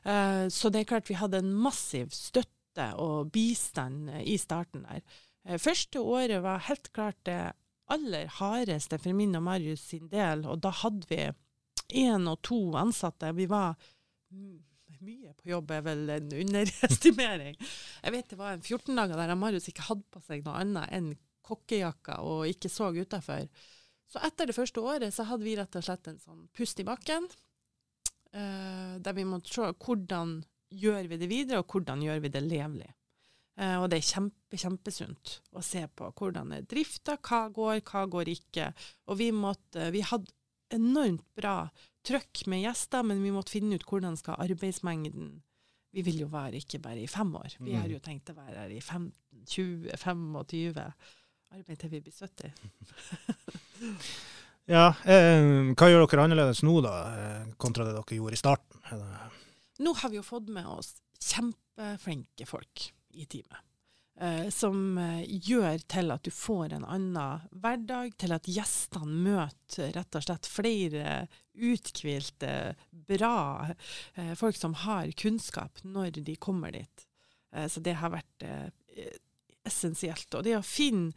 Eh, 0.05 0.47
Så 0.49 0.71
det 0.71 0.81
er 0.85 0.91
klart 0.93 1.11
vi 1.11 1.19
hadde 1.19 1.41
en 1.43 1.51
massiv 1.55 2.13
støtte 2.15 2.93
og 3.03 3.33
bistand 3.35 4.11
i 4.23 4.37
starten 4.39 4.85
der. 4.87 5.03
Eh, 5.49 5.59
Første 5.59 6.01
året 6.01 6.43
var 6.45 6.63
helt 6.69 6.93
klart 6.93 7.19
det 7.27 7.41
aller 7.91 8.27
hardeste 8.39 8.99
for 8.99 9.13
min 9.15 9.35
og 9.39 9.43
Marius 9.47 9.81
sin 9.91 10.09
del, 10.11 10.47
og 10.47 10.61
da 10.63 10.71
hadde 10.71 11.07
vi 11.11 11.21
én 12.07 12.27
og 12.31 12.41
to 12.43 12.59
ansatte. 12.79 13.35
Vi 13.35 13.47
var 13.51 13.75
mye 15.01 15.33
på 15.37 15.51
jobb, 15.51 15.71
er 15.71 15.83
vel 15.87 16.09
en 16.11 16.31
underestimering. 16.43 17.57
Jeg 18.03 18.13
vet 18.15 18.31
det 18.31 18.39
var 18.39 18.55
en 18.57 18.63
14 18.65 18.95
dager 18.97 19.17
der 19.21 19.35
Marius 19.39 19.69
ikke 19.71 19.87
hadde 19.91 20.07
på 20.11 20.23
seg 20.27 20.43
noe 20.47 20.57
annet 20.63 20.91
enn 20.97 21.13
kokkejakka 21.47 22.21
og 22.27 22.47
ikke 22.51 22.71
så 22.73 22.91
utafor. 22.97 23.47
Så 24.11 24.23
etter 24.27 24.49
det 24.49 24.57
første 24.57 24.83
året 24.83 25.15
så 25.15 25.27
hadde 25.27 25.47
vi 25.47 25.57
rett 25.59 25.79
og 25.79 25.87
slett 25.87 26.11
en 26.11 26.21
sånn 26.23 26.45
pust 26.55 26.79
i 26.83 26.87
bakken, 26.87 27.27
eh, 28.33 28.99
der 29.03 29.17
vi 29.17 29.27
måtte 29.27 29.53
se 29.55 29.73
hvordan 29.73 30.39
gjør 30.77 31.11
vi 31.11 31.19
det 31.21 31.31
videre, 31.31 31.63
og 31.63 31.73
hvordan 31.73 32.03
gjør 32.05 32.23
vi 32.23 32.33
det 32.35 32.45
levelig. 32.47 32.93
Eh, 33.57 33.77
og 33.81 33.89
det 33.91 34.01
er 34.01 34.09
kjempe, 34.11 34.59
kjempesunt 34.61 35.39
å 35.57 35.63
se 35.65 35.87
på 35.97 36.11
hvordan 36.13 36.53
er 36.59 36.67
drifta, 36.69 37.17
hva 37.25 37.47
går, 37.55 37.81
hva 37.89 38.05
går 38.13 38.31
ikke. 38.35 38.71
Og 39.09 39.21
vi, 39.23 39.31
måtte, 39.33 39.89
vi 39.95 40.05
hadde 40.05 40.35
enormt 40.77 41.25
bra 41.39 41.71
trøkk 42.07 42.45
med 42.51 42.67
gjester, 42.67 43.07
men 43.07 43.23
vi 43.25 43.33
måtte 43.35 43.55
finne 43.55 43.79
ut 43.79 43.87
hvordan 43.87 44.19
skal 44.19 44.41
arbeidsmengden 44.45 45.41
Vi 45.97 46.03
vil 46.05 46.19
jo 46.21 46.27
være 46.29 46.59
ikke 46.61 46.83
bare 46.85 47.01
i 47.01 47.09
fem 47.09 47.31
år, 47.39 47.55
vi 47.65 47.73
har 47.73 47.89
jo 47.89 47.99
tenkt 48.05 48.29
å 48.29 48.35
være 48.37 48.67
her 48.67 48.73
i 48.75 48.83
15, 48.83 49.15
20, 49.49 49.95
25. 49.97 50.83
Arbeid 51.55 51.79
til 51.81 51.93
vi 51.93 52.03
blir 52.07 52.17
70. 52.17 52.51
Ja, 54.67 54.89
eh, 55.07 55.45
Hva 55.79 55.87
gjør 55.87 56.09
dere 56.09 56.25
annerledes 56.27 56.65
nå, 56.67 56.81
da, 56.83 56.95
eh, 57.15 57.43
kontra 57.55 57.85
det 57.87 57.93
dere 57.95 58.17
gjorde 58.19 58.35
i 58.35 58.41
starten? 58.41 58.81
Eller? 58.91 59.37
Nå 59.79 59.93
har 60.01 60.11
vi 60.11 60.19
jo 60.19 60.25
fått 60.27 60.49
med 60.51 60.67
oss 60.67 60.97
kjempeflinke 61.23 62.49
folk 62.51 62.89
i 63.15 63.29
teamet. 63.31 63.63
Eh, 64.19 64.49
som 64.49 64.97
eh, 64.99 65.23
gjør 65.29 65.83
til 65.93 66.11
at 66.15 66.25
du 66.25 66.33
får 66.33 66.73
en 66.73 66.87
annen 66.89 67.43
hverdag, 67.53 68.15
til 68.17 68.33
at 68.33 68.49
gjestene 68.49 69.19
møter 69.27 69.93
rett 69.93 70.17
og 70.17 70.25
slett 70.25 70.49
flere 70.49 71.27
uthvilte, 71.53 72.75
bra 72.91 73.37
eh, 74.17 74.33
folk 74.41 74.57
som 74.57 74.75
har 74.87 75.13
kunnskap 75.21 75.85
når 75.85 76.23
de 76.25 76.39
kommer 76.41 76.73
dit. 76.73 77.07
Eh, 77.53 77.69
så 77.69 77.85
det 77.85 77.99
har 78.01 78.17
vært 78.17 78.49
essensielt. 79.67 80.33
Og 80.33 80.47
det 80.47 80.57
å 80.57 80.65
finne 80.65 81.13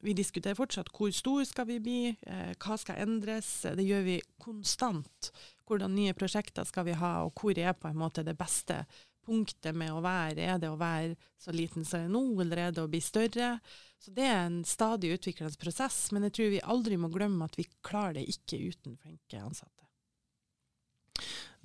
Vi 0.00 0.14
diskuterer 0.16 0.56
fortsatt 0.56 0.88
hvor 0.96 1.12
stor 1.12 1.44
skal 1.44 1.66
vi 1.68 1.76
bli, 1.82 2.00
eh, 2.08 2.52
hva 2.56 2.76
skal 2.80 3.02
endres. 3.02 3.48
Det 3.76 3.84
gjør 3.84 4.06
vi 4.06 4.16
konstant. 4.40 5.30
Hvordan 5.68 5.94
nye 5.94 6.16
prosjekter 6.16 6.64
skal 6.64 6.86
vi 6.88 6.96
ha, 6.96 7.12
og 7.26 7.34
hvor 7.36 7.58
er 7.58 7.76
på 7.76 7.90
en 7.90 8.00
måte 8.00 8.24
det 8.24 8.38
beste 8.38 8.80
punktet 9.26 9.76
med 9.76 9.92
å 9.92 10.00
være? 10.00 10.40
Er 10.40 10.62
det 10.62 10.70
å 10.72 10.78
være 10.80 11.18
så 11.38 11.52
liten 11.52 11.84
som 11.84 12.08
nå, 12.10 12.22
eller 12.40 12.64
er 12.64 12.72
det 12.72 12.82
å 12.82 12.90
bli 12.90 13.02
større? 13.04 13.58
Så 14.00 14.14
det 14.16 14.24
er 14.24 14.46
en 14.46 14.62
stadig 14.64 15.12
utviklende 15.18 15.60
prosess, 15.60 16.08
men 16.12 16.24
jeg 16.26 16.36
tror 16.38 16.54
vi 16.54 16.64
aldri 16.64 16.96
må 16.96 17.12
glemme 17.12 17.44
at 17.44 17.58
vi 17.60 17.68
klarer 17.84 18.16
det 18.16 18.24
ikke 18.32 18.62
uten 18.72 18.96
flinke 18.96 19.42
ansatte. 19.44 19.84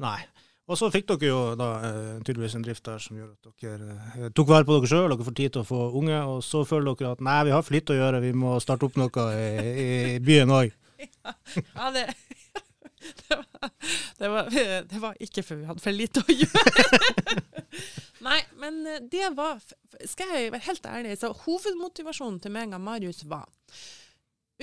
Nei. 0.04 0.20
Og 0.66 0.80
så 0.80 0.88
fikk 0.90 1.06
dere 1.12 1.28
jo 1.30 1.40
da 1.60 1.68
eh, 1.86 2.14
tydeligvis 2.26 2.56
en 2.58 2.64
drift 2.66 2.86
der 2.88 3.02
som 3.02 3.18
gjør 3.20 3.34
at 3.36 3.50
dere 3.62 3.98
eh, 4.16 4.30
tok 4.34 4.50
vare 4.50 4.66
på 4.66 4.80
dere 4.80 4.90
sjøl, 4.90 5.12
dere 5.12 5.28
får 5.28 5.36
tid 5.38 5.54
til 5.54 5.62
å 5.62 5.68
få 5.68 5.82
unge, 6.00 6.22
og 6.26 6.40
så 6.46 6.64
føler 6.66 6.96
dere 6.98 7.12
at 7.14 7.22
nei, 7.26 7.38
vi 7.46 7.54
har 7.54 7.66
for 7.66 7.78
lite 7.78 7.94
å 7.94 8.00
gjøre, 8.00 8.22
vi 8.24 8.32
må 8.34 8.56
starte 8.64 8.88
opp 8.90 8.98
noe 8.98 9.28
i, 9.38 9.76
i 10.16 10.20
byen 10.26 10.56
òg. 10.56 10.74
Ja, 11.76 11.90
det, 11.94 12.08
det, 13.28 13.36
var, 13.36 13.70
det, 14.18 14.30
var, 14.32 14.50
det 14.90 15.02
var 15.04 15.20
ikke 15.22 15.44
før 15.46 15.60
vi 15.60 15.68
hadde 15.70 15.84
for 15.84 15.98
lite 16.00 16.24
å 16.24 16.38
gjøre. 16.42 17.44
Nei, 18.26 18.40
men 18.62 18.80
eh, 18.90 19.04
det 19.12 19.30
var 19.38 19.62
Skal 20.10 20.34
jeg 20.34 20.54
være 20.56 20.66
helt 20.66 20.90
ærlig, 20.90 21.18
så 21.22 21.30
hovedmotivasjonen 21.46 22.42
til 22.42 22.56
meg 22.56 22.74
og 22.74 22.82
Marius 22.84 23.22
var 23.30 23.46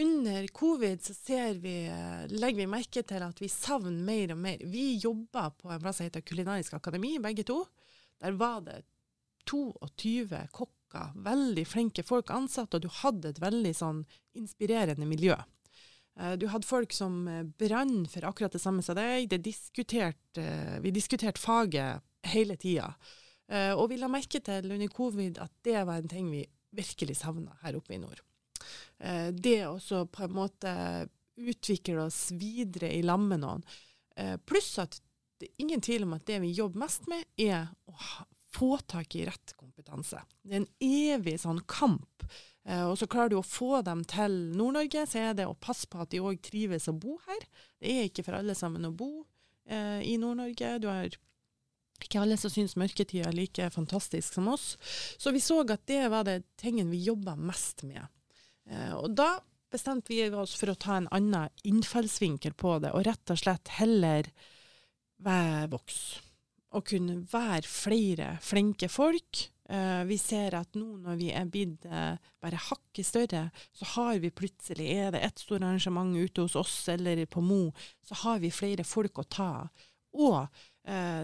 under 0.00 0.46
covid 0.48 1.02
så 1.04 1.14
vi, 1.60 1.86
eh, 1.86 2.26
legger 2.28 2.56
vi 2.56 2.66
merke 2.66 3.02
til 3.02 3.22
at 3.22 3.40
vi 3.42 3.48
savner 3.48 4.04
mer 4.04 4.32
og 4.32 4.38
mer. 4.38 4.58
Vi 4.64 4.98
jobba 5.02 5.50
på 5.50 5.70
en 5.70 5.80
plass 5.80 6.00
som 6.00 6.06
heter 6.08 6.24
Kulinarisk 6.24 6.74
akademi, 6.74 7.18
begge 7.18 7.44
to. 7.44 7.64
Der 8.20 8.32
var 8.32 8.60
det 8.60 8.82
22 9.44 10.48
kokker, 10.52 11.12
veldig 11.16 11.66
flinke 11.66 12.02
folk 12.02 12.30
ansatt, 12.30 12.74
og 12.74 12.84
du 12.84 12.88
hadde 12.88 13.32
et 13.32 13.40
veldig 13.42 13.74
sånn 13.74 14.04
inspirerende 14.38 15.06
miljø. 15.06 15.36
Eh, 16.18 16.36
Du 16.36 16.46
hadde 16.48 16.66
folk 16.68 16.92
som 16.92 17.26
eh, 17.28 17.42
brann 17.44 18.06
for 18.06 18.24
akkurat 18.28 18.52
det 18.52 18.60
samme 18.62 18.82
som 18.82 18.96
deg. 18.96 19.32
Eh, 19.32 20.80
vi 20.80 20.90
diskuterte 20.90 21.40
faget 21.40 22.02
hele 22.24 22.56
tida. 22.56 22.94
Og 23.76 23.90
vi 23.90 23.98
la 23.98 24.08
merke 24.08 24.40
til 24.40 24.70
under 24.72 24.88
covid 24.88 25.36
at 25.42 25.52
det 25.66 25.82
var 25.84 25.98
en 26.00 26.08
ting 26.08 26.30
vi 26.30 26.46
virkelig 26.72 27.18
savna 27.18 27.52
her 27.60 27.76
oppe 27.76 27.92
i 27.92 27.98
nord. 28.00 28.22
Eh, 29.02 29.30
det 29.34 29.60
å 29.66 29.78
så 29.82 30.04
på 30.06 30.26
en 30.26 30.36
måte 30.36 30.74
utvikle 31.42 32.06
oss 32.06 32.30
videre 32.38 32.92
i 32.94 33.02
lag 33.02 33.20
med 33.20 33.42
noen. 33.42 33.64
Eh, 34.16 34.36
pluss 34.46 34.76
at 34.82 35.00
det 35.40 35.48
er 35.50 35.64
ingen 35.64 35.82
tvil 35.82 36.06
om 36.06 36.14
at 36.14 36.26
det 36.28 36.38
vi 36.44 36.52
jobber 36.54 36.84
mest 36.84 37.08
med, 37.10 37.24
er 37.40 37.66
å 37.90 37.96
få 38.52 38.76
tak 38.86 39.16
i 39.16 39.24
rett 39.26 39.54
kompetanse. 39.58 40.20
Det 40.42 40.54
er 40.54 40.62
en 40.62 40.70
evig 40.86 41.38
sånn 41.42 41.62
kamp. 41.66 42.22
Eh, 42.68 42.84
og 42.86 42.94
så 43.00 43.08
klarer 43.10 43.32
du 43.32 43.38
å 43.40 43.46
få 43.46 43.80
dem 43.82 44.04
til 44.08 44.36
Nord-Norge, 44.54 45.06
så 45.08 45.24
er 45.24 45.36
det 45.38 45.48
å 45.48 45.58
passe 45.58 45.88
på 45.90 46.02
at 46.04 46.12
de 46.12 46.22
òg 46.22 46.38
trives 46.44 46.86
å 46.90 46.94
bo 46.94 47.16
her. 47.26 47.44
Det 47.80 47.90
er 47.96 48.08
ikke 48.10 48.26
for 48.28 48.38
alle 48.38 48.54
sammen 48.58 48.86
å 48.86 48.94
bo 48.94 49.24
eh, 49.66 50.00
i 50.06 50.18
Nord-Norge. 50.20 50.76
Du 50.82 50.88
har 50.92 51.10
ikke 52.02 52.22
alle 52.22 52.38
som 52.38 52.52
syns 52.52 52.76
mørketida 52.78 53.30
er 53.30 53.36
like 53.36 53.70
fantastisk 53.74 54.36
som 54.36 54.50
oss. 54.52 54.76
Så 55.18 55.32
vi 55.34 55.42
så 55.42 55.62
at 55.64 55.86
det 55.90 56.04
var 56.12 56.26
det 56.28 56.42
tingen 56.60 56.90
vi 56.92 57.02
jobba 57.06 57.34
mest 57.38 57.82
med. 57.88 58.04
Eh, 58.70 58.94
og 58.96 59.14
da 59.18 59.36
bestemte 59.72 60.12
vi 60.12 60.24
oss 60.36 60.54
for 60.58 60.72
å 60.72 60.78
ta 60.78 60.98
en 60.98 61.08
annen 61.14 61.48
innfallsvinkel 61.64 62.54
på 62.58 62.76
det, 62.82 62.92
og 62.92 63.06
rett 63.08 63.32
og 63.32 63.40
slett 63.40 63.72
heller 63.78 64.28
være 65.22 65.70
voks. 65.72 66.02
Og 66.72 66.86
kunne 66.88 67.20
være 67.28 67.68
flere 67.68 68.28
flinke 68.44 68.88
folk. 68.92 69.46
Eh, 69.72 70.02
vi 70.08 70.18
ser 70.20 70.56
at 70.58 70.76
nå 70.76 70.98
når 71.04 71.20
vi 71.20 71.30
er 71.36 71.48
blitt 71.48 71.86
eh, 71.88 72.16
bare 72.42 72.64
hakket 72.68 73.08
større, 73.08 73.46
så 73.76 73.88
har 73.94 74.20
vi 74.24 74.32
plutselig, 74.34 74.88
er 74.88 75.14
det 75.14 75.22
et 75.24 75.40
stort 75.40 75.62
arrangement 75.62 76.16
ute 76.16 76.44
hos 76.44 76.58
oss 76.58 76.76
eller 76.92 77.24
på 77.26 77.44
Mo, 77.44 77.64
så 78.04 78.18
har 78.24 78.42
vi 78.42 78.52
flere 78.52 78.84
folk 78.88 79.22
å 79.22 79.28
ta. 79.28 79.52
Og 80.12 80.44
Eh, 80.44 80.71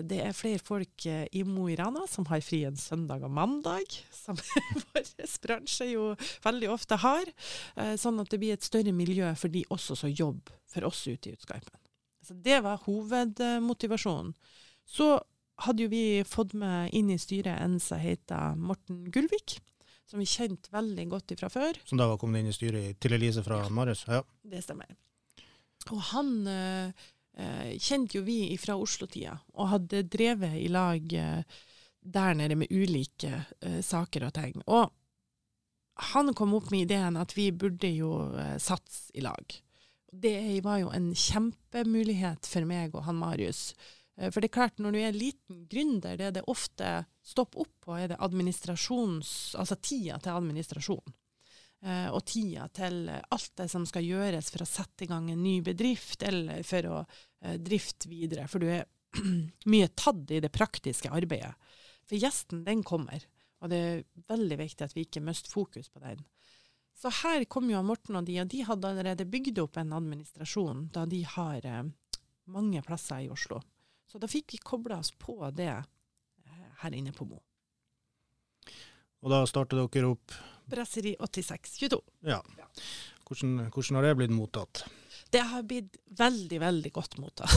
det 0.07 0.21
er 0.23 0.37
flere 0.37 0.63
folk 0.63 1.07
eh, 1.11 1.25
i 1.35 1.43
Mo 1.43 1.67
i 1.67 1.75
Rana 1.79 2.05
som 2.11 2.27
har 2.31 2.43
fri 2.47 2.61
en 2.69 2.77
søndag 2.79 3.25
og 3.27 3.33
mandag, 3.35 3.91
som 4.15 4.39
vår 4.93 5.09
bransje 5.43 5.89
jo 5.91 6.13
veldig 6.45 6.71
ofte 6.71 6.99
har. 7.03 7.31
Eh, 7.75 7.97
sånn 7.99 8.23
at 8.23 8.31
det 8.31 8.39
blir 8.39 8.55
et 8.55 8.67
større 8.67 8.95
miljø 8.95 9.33
for 9.39 9.51
de 9.51 9.65
også 9.75 9.99
som 9.99 10.13
jobber 10.13 10.55
for 10.71 10.87
oss 10.87 11.03
ute 11.09 11.33
i 11.33 11.35
Utskarpen. 11.35 11.75
Så 12.23 12.37
det 12.39 12.61
var 12.63 12.85
hovedmotivasjonen. 12.85 14.35
Så 14.87 15.17
hadde 15.65 15.87
jo 15.87 15.91
vi 15.91 16.23
fått 16.29 16.55
med 16.59 16.95
inn 16.95 17.11
i 17.11 17.19
styret 17.19 17.59
en 17.59 17.79
som 17.83 17.99
heter 17.99 18.55
Morten 18.61 19.09
Gullvik, 19.11 19.59
som 20.09 20.23
vi 20.23 20.29
kjente 20.29 20.71
veldig 20.73 21.09
godt 21.11 21.35
fra 21.41 21.51
før. 21.53 21.83
Som 21.89 21.99
da 21.99 22.07
var 22.09 22.21
kommet 22.21 22.45
inn 22.45 22.53
i 22.53 22.57
styret 22.57 23.01
til 23.03 23.17
Elise 23.19 23.43
fra 23.45 23.65
Marius? 23.75 24.07
Ja. 24.07 24.23
Det 24.47 24.63
stemmer. 24.65 24.95
Og 25.89 26.01
han 26.13 26.33
eh, 26.51 27.07
kjente 27.79 28.19
jo 28.19 28.25
vi 28.27 28.57
fra 28.59 28.75
Oslo-tida, 28.79 29.37
og 29.55 29.73
hadde 29.75 30.05
drevet 30.11 30.57
i 30.59 30.69
lag 30.73 31.13
eh, 31.15 31.59
der 32.01 32.35
nede 32.35 32.57
med 32.57 32.73
ulike 32.73 33.45
eh, 33.61 33.81
saker 33.85 34.29
og 34.29 34.35
ting. 34.39 34.63
Og 34.67 34.91
han 36.13 36.35
kom 36.35 36.55
opp 36.55 36.71
med 36.71 36.87
ideen 36.87 37.19
at 37.19 37.35
vi 37.37 37.51
burde 37.53 37.91
jo 37.91 38.13
eh, 38.39 38.57
satse 38.63 39.11
i 39.15 39.25
lag. 39.25 39.59
Det 40.09 40.61
var 40.65 40.81
jo 40.83 40.93
en 40.95 41.11
kjempemulighet 41.13 42.49
for 42.49 42.65
meg 42.69 42.95
og 42.97 43.05
han 43.09 43.19
Marius. 43.19 43.73
Eh, 44.17 44.31
for 44.31 44.41
det 44.41 44.51
er 44.51 44.57
klart, 44.61 44.79
når 44.79 44.95
du 44.95 45.01
er 45.03 45.17
liten 45.17 45.65
gründer, 45.71 46.17
det 46.17 46.31
er 46.31 46.37
det 46.39 46.47
ofte 46.49 47.03
stopp 47.25 47.59
opp 47.59 47.75
på, 47.85 47.97
er 47.99 48.13
det 48.13 48.21
administrasjons, 48.25 49.55
altså 49.59 49.77
tida 49.83 50.21
til 50.23 50.39
administrasjon. 50.39 51.17
Eh, 51.85 52.09
og 52.11 52.25
tida 52.27 52.67
til 52.75 53.07
alt 53.07 53.53
det 53.61 53.69
som 53.71 53.85
skal 53.87 54.07
gjøres 54.07 54.51
for 54.51 54.65
å 54.65 54.69
sette 54.69 55.07
i 55.07 55.11
gang 55.11 55.29
en 55.31 55.43
ny 55.43 55.61
bedrift, 55.63 56.25
eller 56.27 56.65
for 56.67 56.89
å 56.91 56.97
eh, 57.05 57.59
drifte 57.63 58.11
videre. 58.11 58.49
For 58.51 58.63
du 58.63 58.71
er 58.73 58.87
mye 59.73 59.91
tatt 59.95 60.35
i 60.35 60.41
det 60.43 60.51
praktiske 60.55 61.13
arbeidet. 61.15 61.55
For 62.09 62.19
gjesten, 62.19 62.65
den 62.67 62.83
kommer. 62.87 63.23
Og 63.63 63.71
det 63.71 63.79
er 63.79 64.03
veldig 64.31 64.59
viktig 64.59 64.87
at 64.87 64.97
vi 64.97 65.07
ikke 65.07 65.23
mister 65.25 65.53
fokus 65.53 65.91
på 65.93 66.03
den. 66.03 66.21
Så 66.99 67.13
her 67.23 67.45
kom 67.47 67.69
jo 67.71 67.79
Morten 67.87 68.19
og 68.19 68.27
de, 68.27 68.41
og 68.43 68.51
de 68.51 68.65
hadde 68.67 68.91
allerede 68.91 69.29
bygd 69.31 69.61
opp 69.63 69.79
en 69.79 69.95
administrasjon 69.95 70.89
da 70.95 71.05
de 71.07 71.23
har 71.31 71.67
eh, 71.67 71.85
mange 72.51 72.83
plasser 72.83 73.23
i 73.27 73.31
Oslo. 73.31 73.61
Så 74.09 74.19
da 74.19 74.27
fikk 74.31 74.57
vi 74.57 74.63
kobla 74.65 74.99
oss 74.99 75.13
på 75.15 75.39
det 75.55 75.71
eh, 75.77 76.69
her 76.83 76.97
inne 76.97 77.15
på 77.15 77.29
Mo. 77.29 77.39
Og 79.23 79.31
da 79.31 79.45
startet 79.47 79.79
dere 79.79 80.11
opp 80.11 80.35
Brasserie 80.71 81.17
8622. 81.21 82.01
Ja. 82.29 82.41
Hvordan, 83.29 83.59
hvordan, 83.69 83.99
har 83.99 84.09
det 84.09 84.15
blitt 84.21 84.33
mottatt? 84.33 84.85
Det 85.29 85.43
har 85.45 85.65
blitt 85.69 85.99
veldig, 86.17 86.61
veldig 86.61 86.93
godt 86.93 87.19
mottatt. 87.21 87.53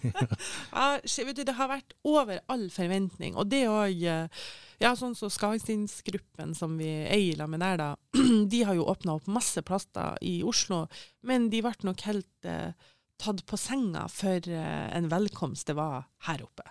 ja, 0.76 1.00
du, 1.02 1.42
det 1.42 1.56
har 1.58 1.72
vært 1.72 1.96
over 2.06 2.38
all 2.52 2.68
forventning. 2.70 3.34
Og 3.34 3.50
det 3.50 3.64
òg 3.66 4.04
ja, 4.06 4.92
sånn 4.92 5.16
som 5.16 5.30
så 5.30 5.32
Skagstinsgruppen 5.32 6.54
som 6.54 6.76
vi 6.78 6.90
eier 7.08 7.46
med 7.48 7.64
der, 7.64 7.80
da, 7.80 7.88
de 8.52 8.62
har 8.68 8.76
jo 8.76 8.86
åpna 8.92 9.16
opp 9.16 9.26
masse 9.30 9.62
plasser 9.66 10.18
i 10.22 10.42
Oslo, 10.46 10.84
men 11.26 11.48
de 11.52 11.62
ble 11.64 11.74
nok 11.88 12.04
helt 12.06 12.48
eh, 12.48 12.76
tatt 13.22 13.42
på 13.48 13.58
senga 13.60 14.04
for 14.12 14.44
eh, 14.52 14.86
en 14.96 15.08
velkomst 15.10 15.70
det 15.70 15.78
var 15.78 16.06
her 16.28 16.44
oppe. 16.44 16.66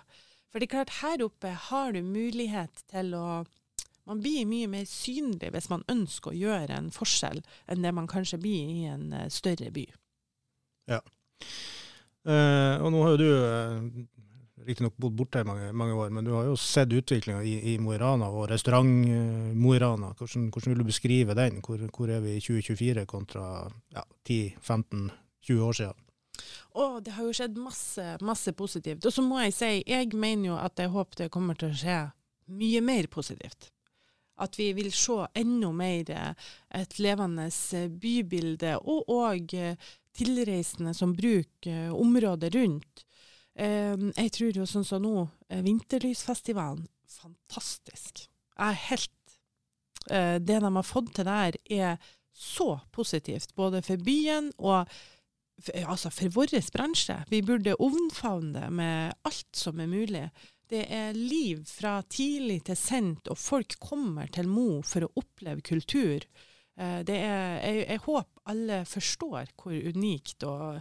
For 0.52 0.62
det 0.62 0.68
er 0.68 0.74
klart, 0.78 0.98
her 1.02 1.26
oppe 1.26 1.52
har 1.68 1.92
du 1.92 2.00
mulighet 2.06 2.86
til 2.92 3.12
å 3.18 3.26
man 4.06 4.20
blir 4.22 4.48
mye 4.48 4.70
mer 4.70 4.84
synlig 4.88 5.52
hvis 5.54 5.70
man 5.72 5.84
ønsker 5.92 6.32
å 6.32 6.38
gjøre 6.38 6.78
en 6.78 6.92
forskjell, 6.94 7.42
enn 7.66 7.86
det 7.86 7.94
man 7.96 8.10
kanskje 8.10 8.40
blir 8.42 8.74
i 8.74 8.84
en 8.90 9.08
uh, 9.14 9.26
større 9.32 9.72
by. 9.74 9.86
Ja. 10.90 11.00
Eh, 12.26 12.82
og 12.82 12.90
nå 12.90 13.02
har 13.04 13.14
jo 13.14 13.18
du 13.20 13.28
eh, 13.30 14.06
riktignok 14.66 14.96
bodd 14.98 15.14
borte 15.18 15.42
i 15.42 15.46
mange, 15.46 15.68
mange, 15.76 15.94
år, 15.94 16.10
men 16.14 16.26
du 16.26 16.32
har 16.34 16.48
jo 16.48 16.56
sett 16.58 16.90
utviklinga 16.90 17.44
i, 17.46 17.54
i 17.72 17.76
Mo 17.82 17.92
i 17.94 18.00
Rana 18.02 18.32
og 18.34 18.48
restaurant 18.50 18.90
eh, 19.06 19.52
Mo 19.54 19.76
i 19.76 19.78
Rana. 19.82 20.10
Hvordan, 20.18 20.48
hvordan, 20.50 20.72
vil 20.72 20.82
du 20.82 20.88
beskrive 20.88 21.36
den? 21.38 21.60
Hvor, 21.62 21.84
hvor 21.94 22.10
er 22.10 22.24
vi 22.24 22.34
i 22.38 22.42
2024 22.42 23.06
kontra 23.10 23.46
ja, 23.94 24.02
10-15-20 24.26 25.62
år 25.68 25.78
siden? 25.82 26.02
Oh, 26.76 26.98
det 27.00 27.14
har 27.16 27.24
jo 27.24 27.36
skjedd 27.36 27.56
masse, 27.62 28.04
masse 28.26 28.52
positivt. 28.58 29.06
Og 29.06 29.14
så 29.14 29.22
må 29.24 29.38
jeg 29.44 29.54
si, 29.56 29.70
jeg 29.86 30.10
mener 30.18 30.50
jo 30.50 30.58
at 30.60 30.82
jeg 30.82 30.92
håper 30.92 31.22
det 31.22 31.32
kommer 31.32 31.56
til 31.56 31.70
å 31.70 31.78
skje 31.78 32.00
mye 32.58 32.82
mer 32.84 33.08
positivt. 33.12 33.70
At 34.36 34.58
vi 34.58 34.70
vil 34.76 34.90
se 34.92 35.22
enda 35.38 35.70
mer 35.72 36.10
eh, 36.12 36.50
et 36.80 36.98
levende 37.00 37.48
eh, 37.48 37.88
bybilde, 37.88 38.76
og 38.84 39.08
òg 39.12 39.54
eh, 39.56 39.90
tilreisende 40.16 40.92
som 40.96 41.14
bruker 41.16 41.92
området 41.92 42.54
rundt. 42.54 43.02
Jeg 43.56 44.30
tror 44.36 44.52
jo 44.52 44.66
sånn 44.68 44.84
som 44.84 45.00
nå, 45.00 45.22
Vinterlysfestivalen, 45.64 46.82
fantastisk. 47.08 48.26
Jeg 48.52 48.66
er 48.66 48.82
helt 48.90 49.12
Det 50.44 50.58
de 50.60 50.70
har 50.74 50.84
fått 50.84 51.14
til 51.16 51.24
der, 51.24 51.56
er 51.64 51.96
så 52.36 52.78
positivt, 52.92 53.54
både 53.56 53.80
for 53.82 53.96
byen 53.96 54.50
og 54.58 54.92
altså 55.86 56.12
for 56.12 56.28
vår 56.36 56.52
bransje. 56.72 57.16
Vi 57.32 57.40
burde 57.42 57.76
omfavne 57.80 58.60
det 58.60 58.72
med 58.72 59.12
alt 59.24 59.56
som 59.56 59.80
er 59.80 59.88
mulig. 59.88 60.28
Det 60.66 60.82
er 60.90 61.14
liv 61.14 61.62
fra 61.68 62.00
tidlig 62.10 62.64
til 62.66 62.78
sent, 62.78 63.28
og 63.30 63.38
folk 63.38 63.76
kommer 63.82 64.30
til 64.34 64.48
Mo 64.50 64.82
for 64.86 65.06
å 65.06 65.12
oppleve 65.22 65.62
kultur. 65.66 66.24
Eh, 66.76 67.00
er, 67.00 67.60
jeg, 67.62 67.84
jeg, 67.84 68.00
håper 68.06 68.50
alle 68.50 68.80
forstår 68.88 69.52
hvor 69.56 69.74
unikt 69.74 70.46
og 70.46 70.80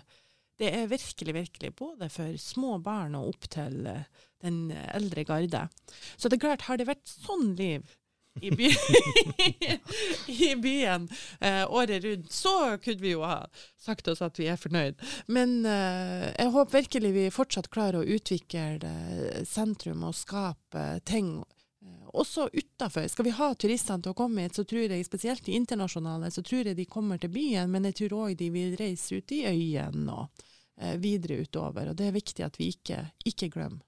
det 0.60 0.72
er 0.72 0.88
virkelig, 0.88 1.34
virkelig 1.36 1.72
både 1.76 2.10
for 2.10 2.38
små 2.40 2.78
barn 2.84 3.16
og 3.20 3.34
opp 3.34 3.48
til 3.52 3.86
eh, 3.92 4.08
den 4.44 4.72
eldre 4.72 5.26
garde. 5.28 5.66
Så 6.18 6.30
det 6.30 6.40
er 6.40 6.46
klart, 6.48 6.66
har 6.70 6.80
det 6.80 6.90
vært 6.90 7.06
sånn 7.12 7.54
liv 7.60 7.86
i, 8.42 8.52
by 8.52 8.70
i 10.28 10.56
byen 10.56 11.10
eh, 11.40 11.72
året 11.72 12.04
rundt, 12.04 12.32
så 12.32 12.78
kunne 12.78 13.02
vi 13.02 13.12
jo 13.12 13.24
ha 13.24 13.46
sagt 13.78 14.08
oss 14.08 14.22
at 14.26 14.40
vi 14.40 14.50
er 14.52 14.60
fornøyd. 14.60 15.00
Men 15.28 15.66
eh, 15.66 16.32
jeg 16.34 16.52
håper 16.56 16.80
virkelig 16.82 17.12
vi 17.16 17.26
fortsatt 17.34 17.72
klarer 17.74 18.02
å 18.02 18.16
utvikle 18.18 18.66
eh, 18.80 19.44
sentrum 19.48 20.04
og 20.08 20.18
skape 20.18 20.88
ting. 21.08 21.38
Eh, 21.86 22.10
også 22.14 22.50
utafor. 22.54 23.08
Skal 23.12 23.30
vi 23.30 23.38
ha 23.40 23.54
turistene 23.56 24.04
til 24.04 24.16
å 24.16 24.18
komme 24.18 24.46
hit, 24.46 24.58
så 24.58 24.68
tror 24.68 24.92
jeg 24.92 25.08
spesielt 25.08 25.46
de 25.46 25.56
internasjonale, 25.56 26.32
så 26.32 26.44
tror 26.44 26.72
jeg 26.72 26.80
de 26.80 26.90
kommer 26.90 27.22
til 27.22 27.34
byen, 27.36 27.72
men 27.72 27.88
jeg 27.90 28.02
tror 28.02 28.20
òg 28.26 28.38
de 28.42 28.52
vil 28.54 28.76
reise 28.80 29.22
ut 29.22 29.36
i 29.36 29.46
øyene 29.48 30.20
og 30.20 30.46
eh, 30.82 30.98
videre 31.02 31.40
utover. 31.46 31.92
Og 31.92 32.00
det 32.00 32.10
er 32.10 32.20
viktig 32.20 32.48
at 32.48 32.60
vi 32.60 32.74
ikke, 32.76 33.04
ikke 33.32 33.52
glemmer. 33.56 33.84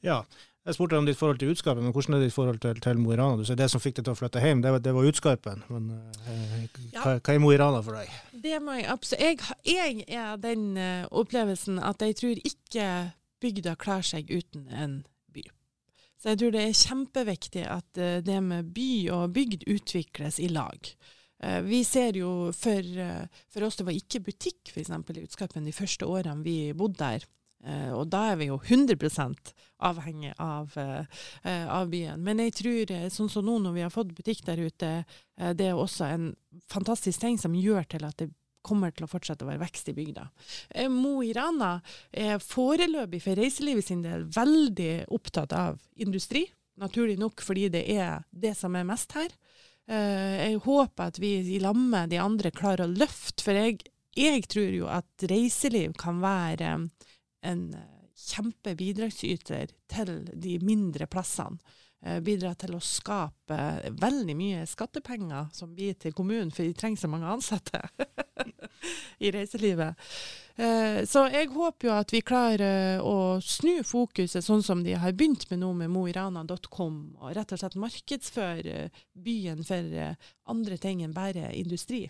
Ja, 0.00 0.22
jeg 0.68 0.76
spurte 0.76 0.98
om 1.00 1.06
ditt 1.08 1.16
forhold 1.16 1.38
til 1.40 1.52
Utskarpen, 1.54 1.86
men 1.86 1.94
hvordan 1.96 2.18
er 2.18 2.26
ditt 2.26 2.34
forhold 2.34 2.58
til, 2.60 2.80
til 2.84 2.98
Mo 3.00 3.12
i 3.14 3.16
Rana? 3.16 3.38
Du 3.40 3.46
sier 3.48 3.56
Det 3.56 3.70
som 3.72 3.80
fikk 3.80 3.98
deg 3.98 4.04
til 4.04 4.12
å 4.12 4.18
flytte 4.18 4.42
hjem, 4.42 4.60
det 4.64 4.72
var, 4.74 4.82
det 4.84 4.92
var 4.92 5.06
Utskarpen. 5.08 5.62
Men 5.72 5.86
eh, 6.28 6.66
ja. 6.92 7.00
hva, 7.00 7.14
hva, 7.16 7.34
er 7.34 7.40
Mo 7.40 7.52
i 7.54 7.60
Rana 7.60 7.80
for 7.84 7.96
deg? 7.96 8.18
Det 8.44 8.58
må 8.64 8.76
jeg 8.76 8.88
absolutt. 8.92 9.22
Jeg, 9.24 9.38
jeg 9.64 10.18
er 10.20 10.42
den 10.42 10.66
uh, 10.76 11.06
opplevelsen 11.22 11.80
at 11.80 12.04
jeg 12.04 12.18
tror 12.20 12.42
ikke 12.50 12.88
bygda 13.40 13.78
klarer 13.80 14.10
seg 14.10 14.28
uten 14.28 14.66
en 14.68 14.98
by. 15.32 15.46
Så 16.20 16.34
jeg 16.34 16.42
tror 16.42 16.52
det 16.58 16.66
er 16.66 16.82
kjempeviktig 16.82 17.64
at 17.64 18.02
uh, 18.02 18.18
det 18.28 18.42
med 18.44 18.68
by 18.76 18.90
og 19.16 19.32
bygd 19.38 19.64
utvikles 19.72 20.36
i 20.44 20.50
lag. 20.52 20.92
Uh, 21.40 21.62
vi 21.64 21.80
ser 21.86 22.20
jo 22.20 22.52
for, 22.52 22.92
for, 23.48 23.64
oss 23.64 23.80
det 23.80 23.88
var 23.88 23.96
ikke 23.96 24.26
butikk 24.28 24.76
eksempel, 24.76 25.16
i 25.16 25.24
Utskarpen 25.24 25.64
de 25.64 25.72
første 25.72 26.04
årene 26.04 26.44
vi 26.44 26.58
bodde 26.76 27.00
der. 27.00 27.28
Eh, 27.66 27.90
og 27.90 28.06
da 28.12 28.28
er 28.32 28.38
vi 28.38 28.48
jo 28.52 28.58
100 28.62 29.52
avhengig 29.78 30.32
av, 30.38 30.74
eh, 30.78 31.66
av, 31.66 31.88
byen. 31.90 32.22
Men 32.22 32.38
jeg 32.38 32.54
tror, 32.54 32.90
eh, 32.90 33.08
sånn 33.10 33.30
som 33.30 33.44
nå 33.44 33.58
når 33.58 33.72
vi 33.74 33.80
har 33.82 33.90
fått 33.90 34.14
butikk 34.14 34.44
der 34.44 34.58
ute, 34.58 35.04
det 35.36 35.66
er 35.66 35.74
også 35.74 36.04
en 36.06 36.36
fantastisk 36.68 37.20
ting 37.20 37.38
som 37.38 37.54
gjør 37.54 37.86
til 37.88 38.04
at 38.04 38.16
det 38.16 38.30
kommer 38.62 38.90
til 38.90 39.06
å 39.06 39.08
fortsette 39.08 39.44
å 39.44 39.48
være 39.48 39.62
vekst 39.62 39.88
i 39.88 39.94
bygda. 39.94 40.28
Mo 40.90 41.22
i 41.22 41.32
Rana 41.32 41.80
er 42.12 42.38
foreløpig 42.38 43.22
for 43.22 43.38
reiselivet 43.38 43.84
sin 43.84 44.02
del 44.02 44.24
veldig 44.24 45.06
opptatt 45.08 45.52
av 45.52 45.78
industri. 45.96 46.50
Naturlig 46.76 47.18
nok 47.18 47.40
fordi 47.40 47.68
det 47.68 47.88
er 47.88 48.24
det 48.32 48.56
som 48.56 48.74
er 48.74 48.84
mest 48.84 49.12
her. 49.12 49.30
Jeg 49.86 50.58
håper 50.66 51.06
at 51.06 51.18
vi 51.18 51.38
i 51.54 51.60
lag 51.60 51.76
med 51.76 52.10
de 52.10 52.18
andre 52.18 52.50
klarer 52.50 52.84
å 52.84 52.92
løfte, 52.92 53.42
for 53.44 53.54
jeg, 53.54 53.78
jeg 54.16 54.42
tror 54.50 54.74
jo 54.74 54.90
at 54.90 55.06
reiseliv 55.30 55.94
kan 55.96 56.20
være 56.20 56.90
en 57.46 57.74
eh, 57.74 58.06
kjempebidragsyter 58.18 59.74
til 59.90 60.16
de 60.34 60.58
mindre 60.64 61.06
plassene. 61.10 61.58
Eh, 61.98 62.20
bidra 62.22 62.52
til 62.54 62.76
å 62.76 62.82
skape 62.82 63.56
veldig 63.98 64.34
mye 64.38 64.66
skattepenger 64.70 65.48
som 65.54 65.72
blir 65.74 65.96
til 65.98 66.14
kommunen, 66.14 66.52
for 66.54 66.62
de 66.62 66.76
trenger 66.78 67.02
så 67.02 67.10
mange 67.10 67.26
ansatte 67.26 67.80
i 69.24 69.32
reiselivet. 69.34 69.98
Eh, 70.54 71.02
så 71.10 71.24
jeg 71.32 71.50
håper 71.56 71.88
jo 71.88 71.96
at 71.96 72.14
vi 72.14 72.22
klarer 72.22 73.02
å 73.02 73.40
snu 73.42 73.82
fokuset, 73.82 74.46
sånn 74.46 74.62
som 74.62 74.86
de 74.86 74.94
har 74.94 75.16
begynt 75.18 75.48
med 75.50 75.64
nå 75.64 75.72
med 75.80 75.90
moirana.com, 75.90 77.00
og 77.18 77.34
rett 77.34 77.56
og 77.56 77.62
slett 77.64 77.78
markedsføre 77.82 78.88
byen 79.18 79.66
for 79.66 79.98
andre 80.54 80.78
ting 80.78 81.02
enn 81.02 81.18
bare 81.18 81.50
industri. 81.58 82.06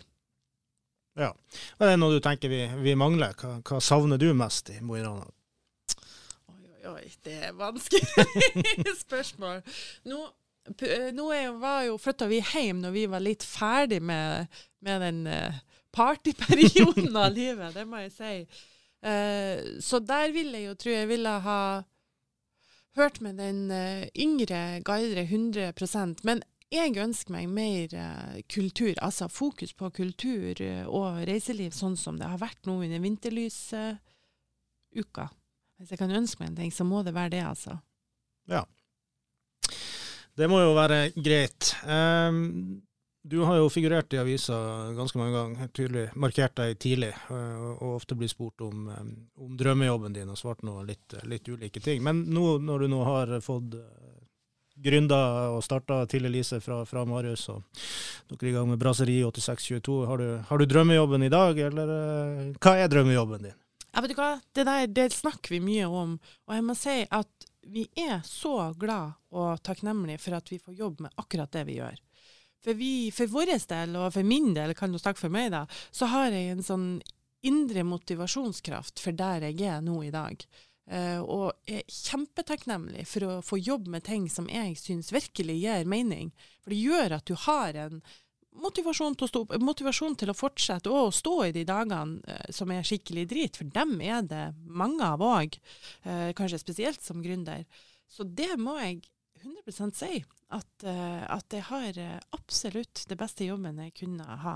Ja. 1.19 1.33
Hva 1.79 1.91
er 1.91 1.99
noe 1.99 2.15
du 2.15 2.23
tenker 2.23 2.51
vi, 2.51 2.63
vi 2.83 2.95
mangler? 2.99 3.35
Hva, 3.39 3.57
hva, 3.65 3.81
savner 3.83 4.19
du 4.21 4.29
mest 4.37 4.71
i 4.71 4.79
Mo 4.79 4.95
i 4.95 5.03
Rana? 5.03 5.27
Oi, 6.53 6.61
oi, 6.63 6.83
oi, 6.93 7.07
det 7.27 7.35
er 7.49 7.57
vanskelig 7.59 8.93
spørsmål. 9.03 9.59
Nå, 10.07 10.21
nå 11.17 11.29
var 11.59 11.83
jo, 11.89 11.97
flytta 11.99 12.29
vi 12.31 12.39
hjem 12.39 12.79
når 12.85 12.95
vi 12.95 13.05
var 13.11 13.25
litt 13.25 13.43
ferdig 13.43 13.99
med, 14.05 14.47
med 14.85 15.03
den 15.03 15.21
uh, 15.27 15.59
partyperioden 15.95 17.11
av 17.11 17.33
livet, 17.35 17.75
det 17.75 17.87
må 17.89 18.05
jeg 18.05 18.15
si. 18.15 18.33
Uh, 19.03 19.79
så 19.83 19.99
der 20.03 20.31
vil 20.35 20.53
jeg 20.55 20.69
jo, 20.69 20.77
tro 20.79 20.93
jeg 20.93 21.09
ville 21.11 21.35
ha 21.43 21.61
hørt 22.99 23.19
med 23.23 23.39
den 23.43 23.67
uh, 23.71 24.07
yngre 24.15 24.79
guidere 24.87 25.27
100 25.27 26.23
Men 26.23 26.43
jeg 26.69 26.93
ønsker 27.01 27.33
meg 27.33 27.47
mer 27.49 27.93
uh, 27.97 28.37
kultur, 28.51 28.93
altså 29.01 29.27
fokus 29.31 29.73
på 29.77 29.89
kultur 29.95 30.53
uh, 30.61 30.85
og 30.85 31.23
reiseliv, 31.29 31.71
sånn 31.73 31.97
som 31.97 32.19
det 32.19 32.29
har 32.29 32.37
vært 32.41 32.65
nå 32.69 32.73
under 32.85 32.99
vinterlysuka. 33.01 33.99
Hvis 35.79 35.91
jeg 35.93 36.01
kan 36.01 36.13
ønske 36.13 36.43
meg 36.43 36.51
en 36.51 36.59
ting, 36.61 36.71
så 36.75 36.83
må 36.85 37.03
det 37.05 37.15
være 37.15 37.33
det, 37.37 37.43
altså. 37.47 37.79
Ja. 38.49 38.63
Det 40.37 40.47
må 40.51 40.61
jo 40.61 40.77
være 40.77 41.09
greit. 41.17 41.75
Um, 41.83 42.81
du 43.29 43.41
har 43.43 43.57
jo 43.59 43.69
figurert 43.73 44.13
i 44.13 44.21
avisa 44.21 44.55
ganske 44.95 45.17
mange 45.19 45.35
ganger, 45.35 45.67
tydelig 45.75 46.05
markert 46.15 46.55
deg 46.55 46.77
tidlig, 46.79 47.11
og 47.29 47.97
ofte 47.97 48.15
blir 48.17 48.31
spurt 48.31 48.61
om, 48.63 48.87
om 49.35 49.57
drømmejobben 49.59 50.15
din, 50.15 50.29
og 50.31 50.39
svart 50.39 50.63
noe 50.63 50.85
litt, 50.87 51.13
litt 51.27 51.49
ulike 51.49 51.81
ting. 51.83 51.99
Men 52.05 52.23
nå, 52.31 52.57
når 52.63 52.77
du 52.79 52.87
nå 52.93 53.01
har 53.05 53.35
fått 53.43 53.75
gründa 54.83 55.19
og 55.53 55.63
starta 55.65 56.01
til 56.09 56.27
Elise 56.29 56.59
fra, 56.63 56.81
fra 56.87 57.05
Marius, 57.07 57.47
og 57.53 57.63
dere 58.29 58.47
er 58.47 58.51
i 58.51 58.55
gang 58.57 58.69
med 58.71 58.81
Brasserie 58.81 59.25
8622. 59.27 59.97
Har 60.09 60.21
du, 60.21 60.27
har 60.49 60.61
du 60.61 60.67
drømmejobben 60.69 61.25
i 61.27 61.31
dag, 61.33 61.59
eller 61.69 61.93
uh, 61.93 62.43
hva 62.57 62.75
er 62.79 62.91
drømmejobben 62.91 63.49
din? 63.49 63.57
Ja, 63.89 64.03
vet 64.03 64.13
du 64.13 64.19
hva, 64.19 64.33
det 64.55 64.67
der 64.69 64.91
det 64.93 65.07
snakker 65.15 65.55
vi 65.55 65.63
mye 65.65 65.87
om, 65.89 66.17
og 66.47 66.55
jeg 66.55 66.65
må 66.65 66.77
si 66.77 66.99
at 67.05 67.49
vi 67.69 67.85
er 67.99 68.21
så 68.25 68.71
glad 68.79 69.17
og 69.35 69.61
takknemlige 69.65 70.21
for 70.21 70.37
at 70.37 70.51
vi 70.51 70.61
får 70.61 70.77
jobbe 70.77 71.05
med 71.05 71.21
akkurat 71.21 71.51
det 71.53 71.65
vi 71.67 71.79
gjør. 71.79 71.97
For, 72.63 72.81
for 73.15 73.33
vår 73.33 73.53
del, 73.69 73.95
og 73.95 74.13
for 74.13 74.27
min 74.27 74.53
del, 74.55 74.75
kan 74.75 74.91
du 74.91 74.99
snakke 74.99 75.21
for 75.21 75.33
meg, 75.33 75.51
da, 75.53 75.63
så 75.95 76.09
har 76.11 76.33
jeg 76.33 76.53
en 76.53 76.65
sånn 76.65 76.87
indre 77.47 77.85
motivasjonskraft 77.87 78.99
for 78.99 79.15
der 79.15 79.45
jeg 79.47 79.61
er 79.63 79.83
nå 79.83 80.01
i 80.03 80.11
dag. 80.11 80.41
Uh, 80.89 81.21
og 81.21 81.69
er 81.69 81.83
kjempetakknemlig 81.85 83.03
for 83.05 83.25
å 83.27 83.33
få 83.45 83.59
jobbe 83.61 83.91
med 83.93 84.07
ting 84.07 84.23
som 84.31 84.47
jeg 84.49 84.73
syns 84.79 85.11
virkelig 85.13 85.59
gir 85.61 85.85
mening. 85.85 86.31
For 86.63 86.73
det 86.73 86.79
gjør 86.81 87.13
at 87.19 87.29
du 87.29 87.35
har 87.45 87.77
en 87.77 87.99
motivasjon 88.59 89.13
til 89.13 89.27
å, 89.27 89.29
stå, 89.29 89.43
motivasjon 89.61 90.17
til 90.17 90.33
å 90.33 90.35
fortsette 90.35 90.89
å 90.89 91.11
stå 91.13 91.35
i 91.45 91.53
de 91.53 91.61
dagene 91.69 92.17
uh, 92.25 92.49
som 92.49 92.73
er 92.73 92.87
skikkelig 92.87 93.27
drit, 93.29 93.59
for 93.61 93.69
dem 93.75 93.99
er 94.01 94.25
det 94.25 94.43
mange 94.65 95.05
av 95.05 95.21
òg. 95.21 95.59
Uh, 96.07 96.33
kanskje 96.33 96.63
spesielt 96.63 97.05
som 97.05 97.21
gründer. 97.21 97.67
Så 98.09 98.25
det 98.25 98.55
må 98.57 98.79
jeg 98.81 99.03
100 99.43 99.93
si. 99.93 100.23
At, 100.49 100.81
at 100.81 101.53
jeg 101.53 101.61
har 101.67 101.97
absolutt 102.33 103.03
det 103.05 103.19
beste 103.19 103.45
jobben 103.45 103.77
jeg 103.83 103.91
kunne 103.99 104.25
ha 104.41 104.55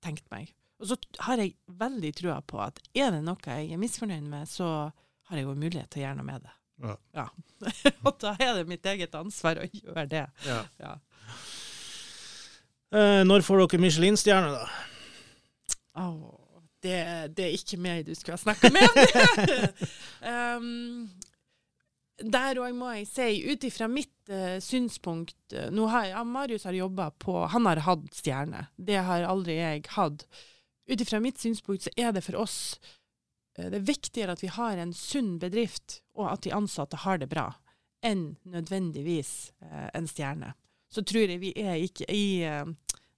tenkt 0.00 0.24
meg. 0.32 0.54
Og 0.80 0.88
så 0.88 0.96
har 1.26 1.42
jeg 1.42 1.52
veldig 1.68 2.12
trua 2.16 2.38
på 2.40 2.62
at 2.64 2.80
er 2.96 3.12
det 3.12 3.20
noe 3.26 3.44
jeg 3.44 3.74
er 3.74 3.82
misfornøyd 3.82 4.24
med, 4.32 4.48
så 4.48 4.88
har 5.26 5.40
jeg 5.40 5.46
jo 5.46 5.56
mulighet 5.58 5.90
til 5.90 6.02
å 6.02 6.06
gjøre 6.06 6.18
noe 6.20 6.28
med 6.28 6.46
det. 6.46 6.54
Ja. 6.84 6.96
ja. 7.16 7.26
og 8.06 8.16
da 8.22 8.34
er 8.38 8.58
det 8.58 8.66
mitt 8.70 8.86
eget 8.86 9.14
ansvar 9.18 9.60
å 9.62 9.68
gjøre 9.70 10.06
det. 10.10 10.24
Ja. 10.46 10.62
ja. 10.82 10.96
Eh, 12.94 13.22
når 13.26 13.44
får 13.46 13.64
dere 13.64 13.82
Michelin-stjerne, 13.82 14.52
da? 14.54 15.76
Oh, 15.96 16.36
det, 16.84 16.98
det, 17.36 17.46
er 17.46 17.54
ikke 17.56 17.78
meg 17.80 18.04
du 18.06 18.12
skulle 18.14 18.36
ha 18.36 18.42
snakka 18.42 18.68
med 18.70 18.98
um, 20.58 21.06
der 22.20 22.60
òg 22.60 22.76
må 22.76 22.92
jeg 22.98 23.08
si, 23.08 23.30
ut 23.48 23.64
ifra 23.66 23.88
mitt 23.90 24.12
uh, 24.30 24.58
synspunkt 24.62 25.56
uh, 25.56 25.66
nå 25.72 25.88
har 25.90 26.12
ja, 26.12 26.22
Marius 26.28 26.68
har 26.68 26.76
jobba 26.76 27.08
på 27.18 27.40
Han 27.52 27.66
har 27.68 27.82
hatt 27.88 28.06
stjerne. 28.14 28.68
Det 28.76 29.00
har 29.08 29.26
aldri 29.26 29.58
jeg 29.58 29.88
hatt. 29.96 30.28
Ut 30.86 31.02
ifra 31.02 31.18
mitt 31.24 31.40
synspunkt 31.42 31.88
så 31.88 31.92
er 31.98 32.14
det 32.14 32.22
for 32.22 32.38
oss 32.44 32.76
Eh, 32.76 33.05
det 33.56 33.80
er 33.80 33.88
viktigere 33.88 34.36
at 34.36 34.42
vi 34.44 34.52
har 34.52 34.80
en 34.80 34.92
sunn 34.96 35.36
bedrift, 35.42 36.00
og 36.16 36.30
at 36.32 36.44
de 36.44 36.54
ansatte 36.56 37.00
har 37.04 37.20
det 37.22 37.30
bra, 37.32 37.48
enn 38.04 38.36
nødvendigvis 38.44 39.52
eh, 39.64 39.88
en 39.96 40.08
stjerne. 40.10 40.52
Så 40.92 41.02
tror 41.06 41.30
jeg 41.30 41.42
vi 41.42 41.52
er 41.58 41.80
ikke 41.82 42.06
i 42.12 42.42
eh, 42.46 42.68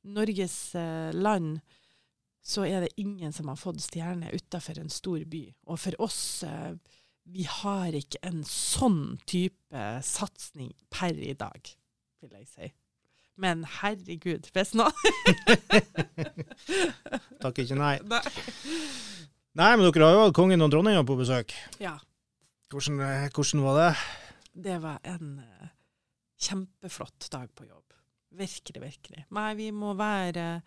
Norges 0.09 0.59
eh, 0.79 1.11
land 1.15 1.59
så 2.49 2.65
er 2.65 2.81
det 2.87 2.95
ingen 2.97 3.33
som 3.33 3.51
har 3.51 3.59
fått 3.61 3.83
stjerne 3.85 4.31
utafor 4.33 4.79
en 4.81 4.89
stor 4.89 5.21
by. 5.29 5.43
Og 5.69 5.81
for 5.83 5.99
oss, 6.01 6.43
eh, 6.49 6.75
vi 7.29 7.45
har 7.45 7.93
ikke 7.93 8.23
en 8.25 8.41
sånn 8.49 9.19
type 9.29 9.83
satsing 10.03 10.73
per 10.89 11.13
i 11.13 11.35
dag, 11.37 11.61
vil 12.23 12.39
jeg 12.39 12.49
si. 12.49 12.71
Men 13.39 13.67
herregud, 13.83 14.49
hvis 14.55 14.73
nå 14.75 14.89
Takk 17.43 17.61
ikke 17.63 17.77
nei. 17.79 17.99
nei. 18.09 18.23
Nei, 19.59 19.73
men 19.75 19.89
dere 19.89 20.07
har 20.07 20.15
jo 20.15 20.21
hatt 20.23 20.37
kongen 20.39 20.63
og 20.63 20.71
dronninga 20.71 21.01
på 21.03 21.17
besøk. 21.19 21.53
Ja. 21.83 21.97
Hvordan, 22.71 23.01
eh, 23.03 23.25
hvordan, 23.35 23.63
var 23.65 23.79
det? 23.81 23.89
Det 24.69 24.77
var 24.85 25.01
en 25.03 25.33
uh, 25.43 25.71
kjempeflott 26.39 27.27
dag 27.33 27.49
på 27.59 27.67
jobb. 27.67 27.97
Virkelig, 28.39 28.83
virkelig. 28.85 29.25
Nei, 29.35 29.49
vi 29.59 29.73
må 29.75 29.97
være 29.99 30.61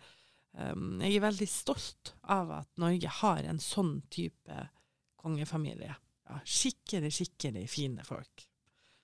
um, 0.74 1.00
Jeg 1.00 1.16
er 1.16 1.24
veldig 1.24 1.48
stolt 1.48 2.12
av 2.34 2.50
at 2.58 2.68
Norge 2.82 3.14
har 3.22 3.48
en 3.48 3.62
sånn 3.62 3.94
type 4.12 4.66
kongefamilie. 5.22 5.96
Ja, 6.28 6.42
skikkelig, 6.44 7.14
skikkelig 7.16 7.64
fine 7.72 8.04
folk. 8.04 8.44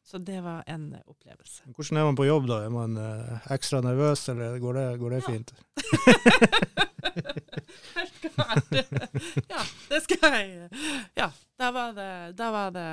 Så 0.04 0.20
det 0.20 0.42
var 0.44 0.68
en 0.68 0.90
uh, 0.98 1.00
opplevelse. 1.08 1.64
Hvordan 1.72 2.02
er 2.02 2.10
man 2.10 2.20
på 2.20 2.28
jobb 2.28 2.50
da? 2.50 2.60
Er 2.66 2.76
man 2.76 3.00
uh, 3.00 3.40
ekstra 3.56 3.80
nervøs, 3.84 4.26
eller 4.34 4.60
går 4.60 4.82
det, 4.82 4.86
går 5.00 5.16
det 5.16 5.24
ja. 5.24 5.32
fint? 5.32 5.56
ja, 9.52 9.62
det 9.88 10.00
skal 10.04 10.34
jeg 10.34 10.68
Ja, 11.18 11.30
da 11.60 11.70
var 11.74 11.94
det, 11.96 12.10
da 12.38 12.50
var 12.54 12.74
det 12.74 12.88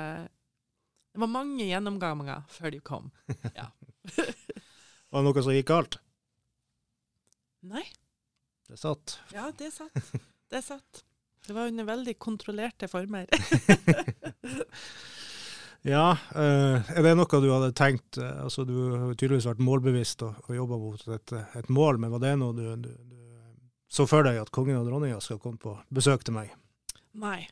Det 1.12 1.22
var 1.22 1.32
mange 1.32 1.64
gjennomganger 1.64 2.44
før 2.52 2.74
de 2.74 2.80
kom. 2.84 3.10
Ja. 3.56 3.70
var 5.10 5.22
det 5.22 5.28
noe 5.28 5.44
som 5.44 5.56
gikk 5.56 5.70
galt? 5.70 5.98
Nei. 7.66 7.86
Det 8.68 8.78
satt? 8.78 9.18
Ja, 9.34 9.48
det 9.58 9.72
satt. 9.74 10.12
Det 10.50 10.62
satt. 10.62 11.02
Det 11.46 11.54
var 11.54 11.70
under 11.70 11.84
veldig 11.84 12.18
kontrollerte 12.18 12.88
former. 12.88 13.26
ja, 15.82 16.16
uh, 16.34 16.90
er 16.90 17.06
det 17.06 17.14
noe 17.14 17.40
du 17.42 17.48
hadde 17.52 17.70
tenkt 17.78 18.18
uh, 18.18 18.42
altså 18.44 18.64
Du 18.66 18.74
har 18.90 19.14
tydeligvis 19.14 19.46
vært 19.46 19.62
målbevisst 19.62 20.24
og, 20.26 20.40
og 20.48 20.58
jobba 20.58 20.78
mot 20.82 21.06
et, 21.14 21.34
et, 21.60 21.68
mål, 21.70 22.00
men 22.02 22.14
var 22.14 22.24
det 22.24 22.34
noe 22.40 22.56
du, 22.56 22.64
du, 22.82 22.90
du 22.90 23.15
så 23.88 24.06
for 24.10 24.26
deg 24.26 24.40
at 24.40 24.52
kongen 24.54 24.80
og 24.80 24.88
dronninga 24.88 25.18
skal 25.22 25.40
komme 25.42 25.60
på 25.62 25.74
besøk 25.94 26.24
til 26.26 26.36
meg? 26.36 26.52
Nei. 27.16 27.46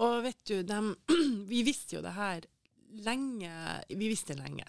Og 0.00 0.22
vet 0.24 0.40
du, 0.48 0.60
dem, 0.64 0.94
vi 1.50 1.62
visste 1.66 1.98
jo 1.98 2.02
det 2.04 2.14
her 2.16 2.46
lenge. 3.04 3.52
Vi 3.88 4.10
visste 4.10 4.36
lenge. 4.38 4.66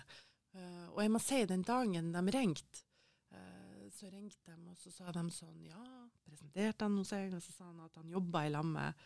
Uh, 0.51 0.87
og 0.91 1.03
jeg 1.03 1.11
må 1.13 1.21
si, 1.23 1.43
den 1.47 1.63
dagen 1.63 2.09
de 2.11 2.21
ringte, 2.35 2.83
uh, 3.31 3.85
så 3.95 4.09
ringte 4.11 4.51
de, 4.51 4.57
og 4.67 4.75
så 4.79 4.91
sa 4.91 5.13
de 5.15 5.23
sånn 5.31 5.61
Ja, 5.63 5.83
presenterte 6.27 6.87
han 6.87 7.05
seg, 7.07 7.31
og 7.37 7.43
så 7.43 7.55
sa 7.55 7.69
han 7.69 7.85
at 7.85 7.95
han 8.01 8.11
jobba 8.11 8.43
i 8.47 8.51
lag 8.51 8.67
med 8.67 9.05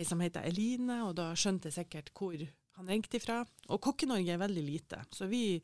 ei 0.00 0.06
som 0.06 0.22
heter 0.22 0.46
Eline, 0.48 1.02
og 1.06 1.14
da 1.18 1.28
skjønte 1.38 1.70
jeg 1.70 1.78
sikkert 1.82 2.10
hvor 2.16 2.42
han 2.78 2.90
ringte 2.90 3.20
ifra. 3.20 3.38
Og 3.70 3.82
Kokke-Norge 3.84 4.34
er 4.34 4.42
veldig 4.42 4.66
lite, 4.66 5.04
så 5.14 5.28
vi 5.30 5.60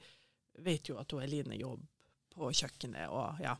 vet 0.62 0.90
jo 0.90 1.01
at 1.01 1.11
hun 1.14 1.25
Eline 1.25 1.59
jobber 1.59 1.90
på 2.37 2.53
kjøkkenet. 2.53 3.09
og 3.11 3.40
ja. 3.42 3.57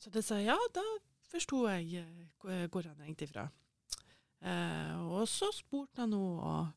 Så 0.00 0.10
det 0.10 0.24
sa 0.24 0.38
ja, 0.40 0.56
da 0.74 0.84
forsto 1.32 1.64
jeg 1.68 2.02
eh, 2.02 2.66
hvor 2.70 2.86
han 2.86 3.00
ringte 3.02 3.26
ifra. 3.26 3.48
Eh, 4.46 4.94
og 5.10 5.26
så 5.30 5.50
spurte 5.54 6.04
han 6.04 6.14
henne 6.14 6.72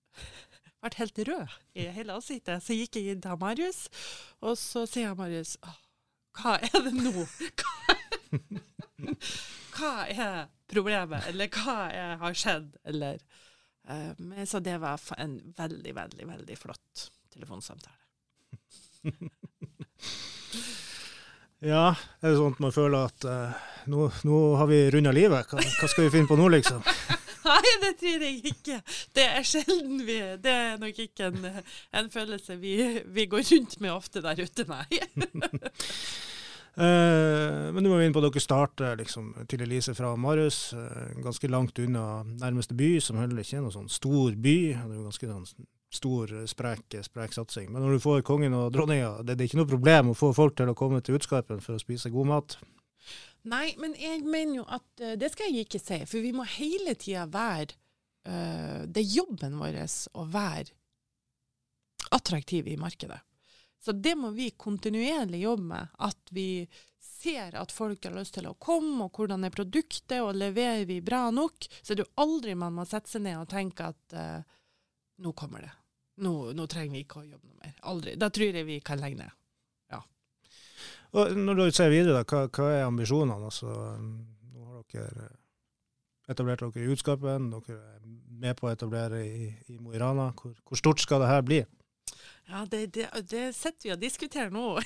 ble 0.83 0.93
helt 0.99 1.23
rød 1.29 1.57
i 1.79 1.87
hele 1.95 2.17
ansiktet. 2.17 2.63
Så 2.63 2.77
gikk 2.77 2.99
jeg 2.99 3.13
inn 3.13 3.23
til 3.23 3.39
Marius, 3.41 3.87
og 4.43 4.57
så 4.59 4.85
sier 4.89 5.15
Marius 5.17 5.57
hva 6.33 6.57
er 6.65 6.79
det 6.87 6.93
nå? 6.97 7.27
Hva, 7.61 7.95
hva 9.75 9.91
er 10.09 10.47
problemet, 10.71 11.27
eller 11.29 11.51
hva 11.53 11.77
er, 11.93 12.15
har 12.23 12.37
skjedd, 12.37 12.71
eller 12.89 13.21
eh, 13.85 14.45
Så 14.49 14.63
det 14.65 14.79
var 14.81 15.01
en 15.17 15.37
veldig, 15.57 15.93
veldig, 15.95 16.27
veldig 16.31 16.57
flott 16.57 17.09
telefonsamtale. 17.33 18.01
ja, 21.63 21.93
er 21.93 22.27
det 22.27 22.37
sånn 22.39 22.55
at 22.55 22.63
man 22.63 22.73
føler 22.75 23.07
at 23.07 23.27
uh, 23.27 23.67
nå, 23.91 24.09
nå, 24.27 24.39
har 24.59 24.67
vi 24.67 24.79
runda 24.91 25.13
livet? 25.15 25.47
Hva, 25.51 25.63
hva, 25.63 25.89
skal 25.91 26.07
vi 26.07 26.13
finne 26.17 26.29
på 26.29 26.37
nå, 26.39 26.49
liksom? 26.51 26.83
Nei, 27.47 27.71
det 27.81 27.93
tror 27.99 28.23
jeg 28.23 28.53
ikke. 28.53 28.77
Det 29.15 29.23
er 29.27 29.47
sjelden 29.47 30.03
vi 30.07 30.15
Det 30.43 30.51
er 30.51 30.77
nok 30.79 30.99
ikke 31.05 31.27
en, 31.27 31.49
en 31.99 32.11
følelse 32.11 32.55
vi, 32.59 32.77
vi, 33.03 33.25
går 33.31 33.43
rundt 33.51 33.79
med 33.83 33.91
ofte 33.91 34.23
der 34.23 34.39
ute, 34.43 34.67
nei. 34.69 34.87
Uh, 36.73 37.69
men 37.69 37.85
du 37.85 37.91
må 37.91 37.99
inn 38.01 38.13
på 38.15 38.21
at 38.23 38.31
dere 38.31 38.41
starter 38.41 38.95
liksom, 38.97 39.29
til 39.49 39.61
Elise 39.61 39.93
fra 39.93 40.15
Marius, 40.17 40.71
uh, 40.73 41.11
ganske 41.21 41.49
langt 41.51 41.77
unna 41.83 42.23
nærmeste 42.25 42.73
by, 42.77 42.95
som 43.03 43.19
heller 43.21 43.43
ikke 43.43 43.59
er 43.59 43.65
noen 43.65 43.75
sånn 43.75 43.91
stor 43.93 44.33
by. 44.33 44.57
Det 44.73 44.87
er 44.87 44.95
jo 44.97 45.05
ganske 45.05 45.29
sånn 45.29 45.67
stor, 45.93 46.33
sprek, 46.49 46.97
sprek 47.05 47.35
satsing. 47.35 47.67
Men 47.69 47.85
når 47.85 47.97
du 47.97 48.05
får 48.07 48.23
kongen 48.25 48.55
og 48.57 48.71
dronninga, 48.73 49.19
det, 49.21 49.37
er 49.37 49.45
ikke 49.45 49.59
noe 49.61 49.69
problem 49.69 50.09
å 50.09 50.17
få 50.17 50.31
folk 50.33 50.57
til 50.57 50.71
å 50.71 50.77
komme 50.77 51.03
til 51.05 51.19
Utskarpen 51.19 51.61
for 51.61 51.77
å 51.77 51.83
spise 51.83 52.09
god 52.13 52.31
mat. 52.31 52.55
Nei, 53.51 53.75
men 53.77 53.93
jeg 53.99 54.23
mener 54.25 54.63
jo 54.63 54.65
at 54.65 55.03
det 55.19 55.29
skal 55.33 55.51
jeg 55.51 55.67
ikke 55.67 55.81
si, 55.83 55.99
for 56.09 56.25
vi 56.25 56.31
må 56.33 56.47
hele 56.47 56.95
tida 56.95 57.27
være 57.29 57.75
Det 58.87 59.01
er 59.01 59.13
jobben 59.17 59.57
vår 59.59 59.81
å 60.15 60.23
være 60.31 60.71
attraktive 62.15 62.71
i 62.71 62.79
markedet. 62.79 63.19
Så 63.83 63.91
det 63.91 64.15
må 64.15 64.29
vi 64.31 64.53
kontinuerlig 64.55 65.41
jobbe 65.43 65.63
med. 65.73 65.87
At 65.99 66.31
vi 66.31 66.63
ser 67.03 67.55
at 67.59 67.71
folk 67.71 68.05
har 68.07 68.15
lyst 68.15 68.37
til 68.37 68.47
å 68.47 68.55
komme, 68.55 69.05
og 69.05 69.17
hvordan 69.19 69.43
er 69.43 69.51
produktet, 69.51 70.21
og 70.23 70.37
leverer 70.39 70.85
vi 70.87 71.01
bra 71.03 71.25
nok. 71.35 71.67
Så 71.81 71.91
det 71.91 72.05
er 72.05 72.07
jo 72.07 72.23
aldri 72.23 72.55
man 72.55 72.77
må 72.77 72.85
sette 72.87 73.11
seg 73.11 73.25
ned 73.25 73.41
og 73.41 73.49
tenke 73.51 73.89
at 73.91 74.15
uh, 74.15 74.39
nå 75.23 75.35
kommer 75.35 75.67
det. 75.67 75.73
Nå, 76.23 76.33
nå, 76.55 76.67
trenger 76.71 76.95
vi 76.95 77.03
ikke 77.03 77.23
å 77.23 77.27
jobbe 77.27 77.49
noe 77.49 77.59
mer. 77.59 77.75
Aldri. 77.91 78.15
Da 78.21 78.31
tror 78.31 78.55
jeg 78.55 78.69
vi 78.69 78.79
kan 78.85 79.03
legge 79.03 79.19
ned. 79.19 79.37
Ja. 79.91 79.99
Og 81.19 81.35
når 81.43 81.59
du 81.59 81.63
ser 81.75 81.91
videre, 81.91 82.21
da, 82.21 82.23
hva, 82.23 82.47
hva 82.53 82.71
er 82.71 82.87
ambisjonene? 82.87 83.51
Altså, 83.51 83.75
nå 83.99 84.67
har 84.69 84.87
dere 84.95 85.31
etablert 86.31 86.63
dere 86.63 86.85
i 86.85 86.91
Utskapen, 86.93 87.51
dere 87.51 87.79
er 87.97 88.03
med 88.43 88.55
på 88.59 88.69
å 88.69 88.71
etablere 88.71 89.23
i, 89.27 89.49
i 89.73 89.79
Mo 89.81 89.91
i 89.91 89.99
Rana. 89.99 90.31
Hvor, 90.39 90.55
hvor 90.63 90.79
stort 90.79 91.03
skal 91.03 91.25
det 91.25 91.33
her 91.33 91.43
bli? 91.43 91.63
Ja, 92.53 92.65
det, 92.69 92.87
det, 92.87 93.09
det 93.29 93.53
sitter 93.53 93.87
vi 93.87 93.91
og 93.95 94.01
diskuterer 94.01 94.51
nå, 94.53 94.77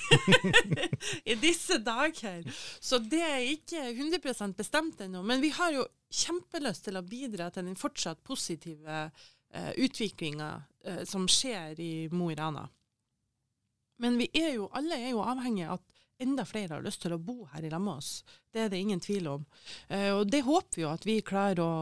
i 1.32 1.34
disse 1.36 1.76
dager. 1.84 2.46
Så 2.80 2.96
det 3.04 3.20
er 3.20 3.42
ikke 3.44 3.82
100 3.90 4.54
bestemt 4.56 5.00
ennå. 5.04 5.20
Men 5.22 5.42
vi 5.44 5.50
har 5.52 5.74
jo 5.74 5.82
kjempelyst 6.08 6.86
til 6.86 6.96
å 6.96 7.04
bidra 7.04 7.50
til 7.52 7.66
den 7.68 7.76
fortsatt 7.76 8.22
positive 8.24 9.02
eh, 9.52 9.72
utviklinga 9.84 10.48
eh, 10.84 11.02
som 11.04 11.26
skjer 11.28 11.76
i 11.84 11.92
Mo 12.08 12.30
i 12.32 12.38
Rana. 12.38 12.62
Men 14.00 14.16
vi 14.16 14.30
er 14.32 14.54
jo, 14.54 14.70
alle 14.72 14.96
er 14.96 15.12
jo 15.12 15.26
avhengige 15.26 15.68
av 15.68 15.82
at 15.82 16.24
enda 16.24 16.46
flere 16.48 16.78
har 16.78 16.86
lyst 16.86 17.02
til 17.04 17.12
å 17.18 17.20
bo 17.20 17.50
her 17.52 17.66
i 17.66 17.72
lag 17.74 17.82
med 17.84 18.00
oss. 18.00 18.22
Det 18.48 18.64
er 18.64 18.72
det 18.72 18.80
ingen 18.80 19.02
tvil 19.04 19.28
om. 19.34 19.44
Uh, 19.90 20.22
og 20.22 20.24
det 20.30 20.40
håper 20.46 20.80
vi 20.80 20.86
jo 20.86 20.88
at 20.94 21.04
vi 21.06 21.18
klarer 21.20 21.60
å 21.62 21.74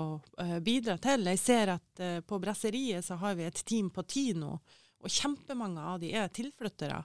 uh, 0.42 0.59
bidra 0.64 0.99
til. 0.99 1.31
Jeg 1.31 1.40
ser 1.40 1.72
at 1.77 2.03
uh, 2.03 2.18
på 2.27 2.40
Brasseriet 2.42 3.07
så 3.07 3.20
har 3.22 3.38
vi 3.38 3.46
et 3.46 3.62
team 3.64 3.88
på 3.94 4.05
ti 4.09 4.27
nå 4.37 4.57
og 5.07 5.12
kjempemange 5.12 5.83
av 5.95 6.03
de 6.03 6.12
er 6.19 6.33
tilflyttere. 6.35 7.01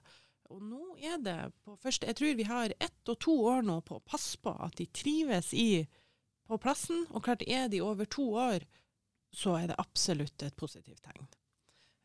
Og 0.51 0.61
nå 0.67 0.97
er 0.99 1.19
det 1.23 1.37
på 1.63 1.77
første 1.79 2.09
Jeg 2.09 2.17
tror 2.19 2.37
vi 2.39 2.47
har 2.49 2.73
ett 2.75 3.11
og 3.11 3.19
to 3.23 3.35
år 3.53 3.63
nå 3.63 3.79
på 3.87 3.99
å 3.99 4.03
passe 4.03 4.39
på 4.41 4.51
at 4.51 4.75
de 4.79 4.87
trives 4.91 5.53
i, 5.55 5.85
på 6.47 6.59
plassen. 6.61 7.05
Og 7.11 7.23
klart 7.23 7.45
er 7.47 7.69
de 7.71 7.81
over 7.85 8.09
to 8.09 8.25
år, 8.35 8.65
så 9.31 9.55
er 9.61 9.71
det 9.71 9.79
absolutt 9.79 10.43
et 10.43 10.57
positivt 10.59 11.03
tegn. 11.05 11.29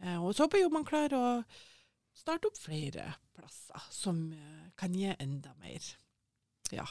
Eh, 0.05 0.21
og 0.21 0.37
så 0.37 0.47
håper 0.47 0.63
jo 0.63 0.75
man 0.75 0.87
klarer 0.87 1.17
å 1.17 1.31
starte 2.17 2.51
opp 2.51 2.61
flere 2.61 3.09
plasser 3.37 3.89
som 3.91 4.29
eh, 4.33 4.69
kan 4.79 4.95
gi 4.95 5.11
enda 5.17 5.57
mer. 5.63 5.91
Ja. 6.75 6.87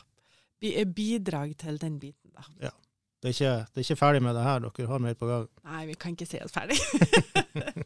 Bidrag 0.60 1.56
til 1.62 1.80
den 1.80 2.00
biten, 2.02 2.34
da. 2.36 2.44
Ja. 2.68 2.74
Det 3.24 3.32
er, 3.32 3.34
ikke, 3.34 3.54
det 3.74 3.80
er 3.80 3.86
ikke 3.88 3.98
ferdig 3.98 4.22
med 4.22 4.36
det 4.38 4.42
her, 4.46 4.60
dere 4.62 4.88
har 4.92 5.00
mer 5.02 5.16
på 5.18 5.26
gang? 5.26 5.48
Nei, 5.66 5.86
vi 5.90 5.96
kan 5.98 6.14
ikke 6.14 6.28
si 6.30 6.38
oss 6.46 6.54
ferdig. 6.54 6.78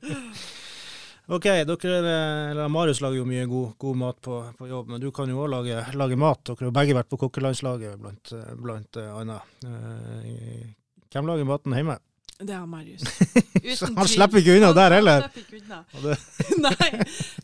Ok, 1.29 1.45
dere, 1.45 1.97
eller 2.51 2.69
Marius 2.73 3.03
lager 3.03 3.19
jo 3.19 3.25
mye 3.29 3.43
god, 3.45 3.73
god 3.77 3.97
mat 4.01 4.17
på, 4.25 4.37
på, 4.57 4.67
jobb, 4.67 4.87
men 4.89 5.01
du 5.03 5.11
kan 5.13 5.29
jo 5.29 5.43
òg 5.43 5.51
lage, 5.51 5.81
lage, 5.93 6.17
mat. 6.17 6.41
Dere 6.49 6.65
har 6.65 6.73
begge 6.79 6.95
vært 6.97 7.09
på 7.11 7.19
kokkelandslaget, 7.21 7.99
blant, 8.01 8.31
blant 8.57 8.97
uh, 8.97 9.11
annet. 9.19 9.51
Uh, 9.61 10.63
hvem 11.13 11.29
lager 11.29 11.45
maten 11.45 11.75
hjemme? 11.77 11.99
Det 12.39 12.55
er 12.55 12.65
Marius. 12.71 13.05
han 13.99 14.09
slipper 14.09 14.41
ikke 14.41 14.55
unna 14.57 14.71
der 14.73 14.97
heller? 14.97 15.27
Han 15.27 15.35
slipper 15.35 15.59
ikke 15.59 15.67
unna. 15.69 16.17
nei, 16.65 16.89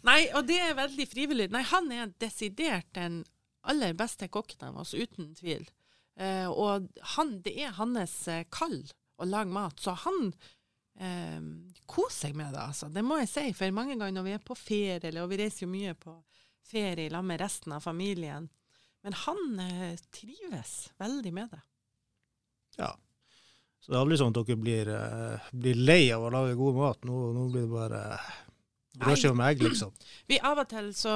nei, 0.09 0.19
og 0.33 0.49
det 0.49 0.59
er 0.65 0.73
veldig 0.81 1.07
frivillig. 1.11 1.49
Nei, 1.53 1.61
han 1.69 1.93
er 1.93 2.09
desidert 2.25 2.89
den 2.97 3.21
aller 3.69 3.93
beste 3.97 4.31
kokken 4.33 4.65
av 4.71 4.81
oss, 4.81 4.95
uten 4.97 5.35
tvil. 5.37 5.61
Uh, 6.17 6.49
og 6.49 6.89
han, 7.13 7.37
det 7.45 7.53
er 7.67 7.77
hans 7.77 8.17
kall 8.49 8.79
å 9.21 9.29
lage 9.29 9.53
mat, 9.53 9.77
så 9.77 9.93
han 10.07 10.31
eh, 10.99 11.39
koser 11.85 12.27
seg 12.29 12.37
med 12.37 12.53
det, 12.53 12.61
altså. 12.61 12.89
Det 12.89 13.03
må 13.05 13.19
jeg 13.21 13.31
si. 13.31 13.45
For 13.57 13.75
mange 13.75 13.97
ganger 13.97 14.15
når 14.17 14.27
vi 14.27 14.35
er 14.37 14.43
på 14.43 14.57
ferie, 14.57 15.13
og 15.21 15.31
vi 15.31 15.39
reiser 15.43 15.65
jo 15.65 15.71
mye 15.71 15.95
på 15.99 16.15
ferie 16.65 17.09
sammen 17.09 17.33
med 17.33 17.41
resten 17.43 17.75
av 17.75 17.85
familien, 17.85 18.49
men 19.05 19.17
han 19.25 19.59
eh, 19.61 19.97
trives 20.13 20.75
veldig 20.97 21.33
med 21.33 21.51
det. 21.53 21.61
Ja. 22.79 22.95
Så 23.79 23.91
det 23.91 23.99
er 23.99 24.01
aldri 24.01 24.17
sånn 24.17 24.33
at 24.33 24.41
dere 24.41 24.57
blir, 24.57 24.89
eh, 24.89 25.51
blir 25.53 25.77
lei 25.77 26.01
av 26.15 26.25
å 26.25 26.33
lage 26.33 26.57
god 26.57 26.79
mat. 26.79 27.05
Nå, 27.05 27.19
nå 27.35 27.45
blir 27.53 27.67
det 27.67 27.75
bare 27.75 28.01
brødskive 28.97 29.37
med 29.37 29.51
egg, 29.51 29.61
liksom. 29.69 29.93
Vi 30.31 30.41
av 30.41 30.63
og 30.63 30.69
til 30.71 30.89
så 30.97 31.15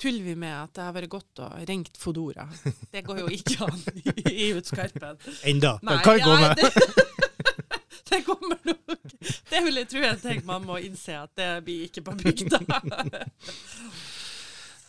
tuller 0.00 0.24
vi 0.24 0.34
med 0.40 0.54
at 0.56 0.72
det 0.78 0.84
har 0.86 0.94
vært 0.96 1.12
godt 1.12 1.42
å 1.44 1.50
ringt 1.68 1.98
Fodora. 2.00 2.46
Det 2.88 3.02
går 3.04 3.20
jo 3.20 3.28
ikke 3.36 3.66
an 3.66 3.82
i, 4.00 4.48
Utskarpen. 4.56 5.20
Enda. 5.44 5.76
Det 5.84 5.98
kan 6.06 6.24
gå 6.24 6.38
med. 6.40 7.18
Det 8.12 8.22
kommer 8.26 8.58
nok 8.64 8.96
Det 9.50 9.60
vil 9.64 9.80
jeg 9.82 9.88
tro 9.90 10.04
jeg 10.04 10.20
tenker 10.22 10.46
man 10.48 10.64
må 10.66 10.80
innse, 10.82 11.18
at 11.20 11.34
det 11.38 11.50
blir 11.66 11.86
ikke 11.90 12.06
på 12.08 12.16
bygda. 12.24 12.60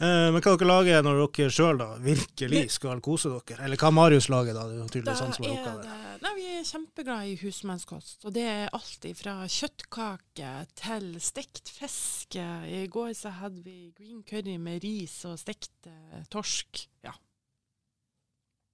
Eh, 0.01 0.31
men 0.33 0.41
hva 0.41 0.55
dere 0.57 0.65
lager 0.65 1.03
når 1.05 1.19
dere 1.29 1.53
sjøl 1.53 1.81
virkelig 2.01 2.63
skal 2.73 3.01
kose 3.05 3.29
dere? 3.29 3.59
Eller 3.67 3.77
hva 3.77 3.91
Marius 3.93 4.31
lager, 4.33 4.57
da? 4.57 4.63
Det 4.65 5.03
er 5.03 5.11
han 5.13 5.35
som 5.35 5.45
har 5.45 5.51
oppgave. 5.53 5.97
Nei, 6.23 6.31
vi 6.39 6.45
er 6.55 6.65
kjempeglade 6.65 7.27
i 7.29 7.35
husmannskost. 7.43 8.25
Og 8.25 8.33
det 8.33 8.47
er 8.49 8.73
alt 8.73 9.05
fra 9.19 9.35
kjøttkake 9.45 10.55
til 10.81 11.07
stekt 11.21 11.69
fisk. 11.75 12.39
I 12.39 12.87
går 12.89 13.13
så 13.19 13.35
hadde 13.43 13.61
vi 13.61 13.91
green 13.93 14.25
curry 14.25 14.57
med 14.57 14.81
ris 14.81 15.19
og 15.29 15.37
stekt 15.37 15.85
uh, 15.85 16.23
torsk. 16.33 16.87
Ja. 17.05 17.13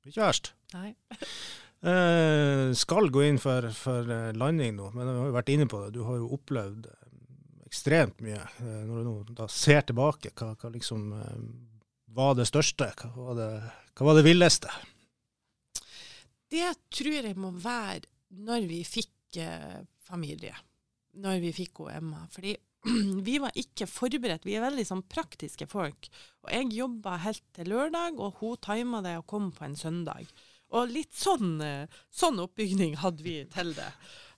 Ikke 0.08 0.24
verst. 0.24 0.54
Nei. 0.78 0.94
Uh, 1.78 2.74
skal 2.74 3.12
gå 3.14 3.22
inn 3.28 3.38
for, 3.38 3.68
for, 3.78 4.08
eh, 4.10 4.32
landing 4.34 4.74
nå, 4.80 4.88
men 4.96 5.06
vi 5.12 5.20
har 5.20 5.28
jo 5.30 5.36
vært 5.36 5.52
inne 5.54 5.68
på 5.70 5.82
det. 5.84 5.92
Du 5.94 6.02
har 6.08 6.18
jo 6.18 6.32
opplevd 6.34 6.88
eh, 6.90 7.10
ekstremt 7.70 8.24
mye. 8.26 8.42
Når 8.64 8.96
du 8.96 9.06
nå 9.06 9.16
da 9.38 9.46
ser 9.52 9.86
tilbake, 9.86 10.34
hva, 10.40 10.56
hva 10.58 10.72
liksom 10.74 11.12
var 12.18 12.34
det 12.40 12.48
største? 12.50 12.90
Hva 12.98 13.12
var 13.30 13.38
det, 13.38 13.50
hva 13.94 14.10
var 14.10 14.18
det 14.18 14.26
villeste? 14.26 14.72
Det 16.50 16.72
tror 16.96 17.20
jeg 17.20 17.38
må 17.38 17.52
være 17.62 18.08
når 18.48 18.66
vi 18.72 18.82
fikk 18.88 19.42
familie. 20.08 20.56
Når 21.20 21.44
vi 21.44 21.52
fikk 21.54 21.84
Emma. 21.92 22.24
Fordi 22.32 22.56
vi 23.28 23.38
var 23.44 23.56
ikke 23.60 23.88
forberedt. 23.90 24.48
Vi 24.48 24.56
er 24.58 24.66
veldig 24.66 24.86
sånn 24.88 25.06
praktiske 25.12 25.68
folk. 25.70 26.10
Og 26.46 26.54
jeg 26.56 26.74
jobba 26.80 27.18
helt 27.26 27.44
til 27.56 27.74
lørdag, 27.74 28.18
og 28.18 28.40
hun 28.42 28.60
tima 28.64 29.04
det 29.06 29.18
og 29.20 29.28
kom 29.30 29.52
på 29.54 29.68
en 29.68 29.78
søndag. 29.78 30.30
Og 30.76 30.92
litt 30.92 31.16
sånn, 31.16 31.62
eh, 31.64 32.00
sånn 32.12 32.42
oppbygning 32.44 32.98
hadde 33.00 33.24
vi 33.24 33.38
til 33.54 33.72
det. 33.78 33.88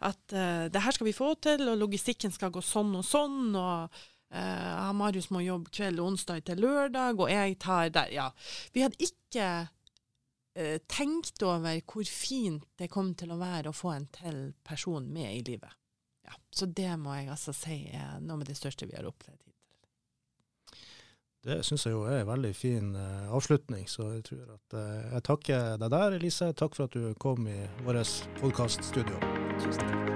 At 0.06 0.32
uh, 0.32 0.70
det 0.72 0.80
her 0.80 0.96
skal 0.96 1.10
vi 1.10 1.16
få 1.16 1.34
til, 1.44 1.66
og 1.68 1.82
logistikken 1.82 2.32
skal 2.32 2.54
gå 2.56 2.62
sånn 2.64 2.94
og 2.96 3.04
sånn. 3.04 3.56
og 3.58 3.98
uh, 4.32 4.92
Marius 4.96 5.28
må 5.34 5.42
jobbe 5.44 5.74
kveld 5.76 6.00
onsdag 6.00 6.46
til 6.48 6.62
lørdag, 6.64 7.20
og 7.20 7.34
jeg 7.34 7.58
tar 7.60 7.92
der. 7.92 8.14
Ja. 8.16 8.30
Vi 8.76 8.86
hadde 8.86 9.10
ikke 9.10 9.50
uh, 9.68 10.78
tenkt 10.88 11.44
over 11.44 11.82
hvor 11.84 12.08
fint 12.08 12.64
det 12.80 12.92
kom 12.94 13.12
til 13.20 13.34
å 13.36 13.42
være 13.42 13.74
å 13.74 13.76
få 13.76 13.92
en 13.98 14.08
til 14.22 14.40
person 14.64 15.10
med 15.12 15.34
i 15.34 15.44
livet. 15.52 15.76
Ja, 16.30 16.38
så 16.54 16.70
det 16.70 16.94
må 17.02 17.18
jeg 17.18 17.34
altså 17.34 17.56
si 17.58 17.82
er 17.90 18.22
noe 18.22 18.40
med 18.40 18.48
det 18.48 18.60
største 18.60 18.88
vi 18.88 18.96
har 18.96 19.10
opplevd. 19.10 19.49
Det 21.46 21.62
syns 21.64 21.86
jeg 21.88 21.96
jo 21.96 22.04
er 22.04 22.22
en 22.22 22.28
veldig 22.28 22.52
fin 22.56 22.92
uh, 22.96 23.32
avslutning, 23.36 23.88
så 23.90 24.10
jeg 24.18 24.26
tror 24.28 24.58
at 24.58 24.76
uh, 24.76 25.14
jeg 25.14 25.24
takker 25.30 25.80
deg 25.80 25.96
der, 25.96 26.20
Elise. 26.20 26.52
Takk 26.52 26.76
for 26.76 26.90
at 26.90 27.00
du 27.00 27.14
kom 27.20 27.48
i 27.48 27.60
vårt 27.88 28.30
podkaststudio. 28.42 29.24
Tusen 29.60 29.86
takk. 29.86 30.09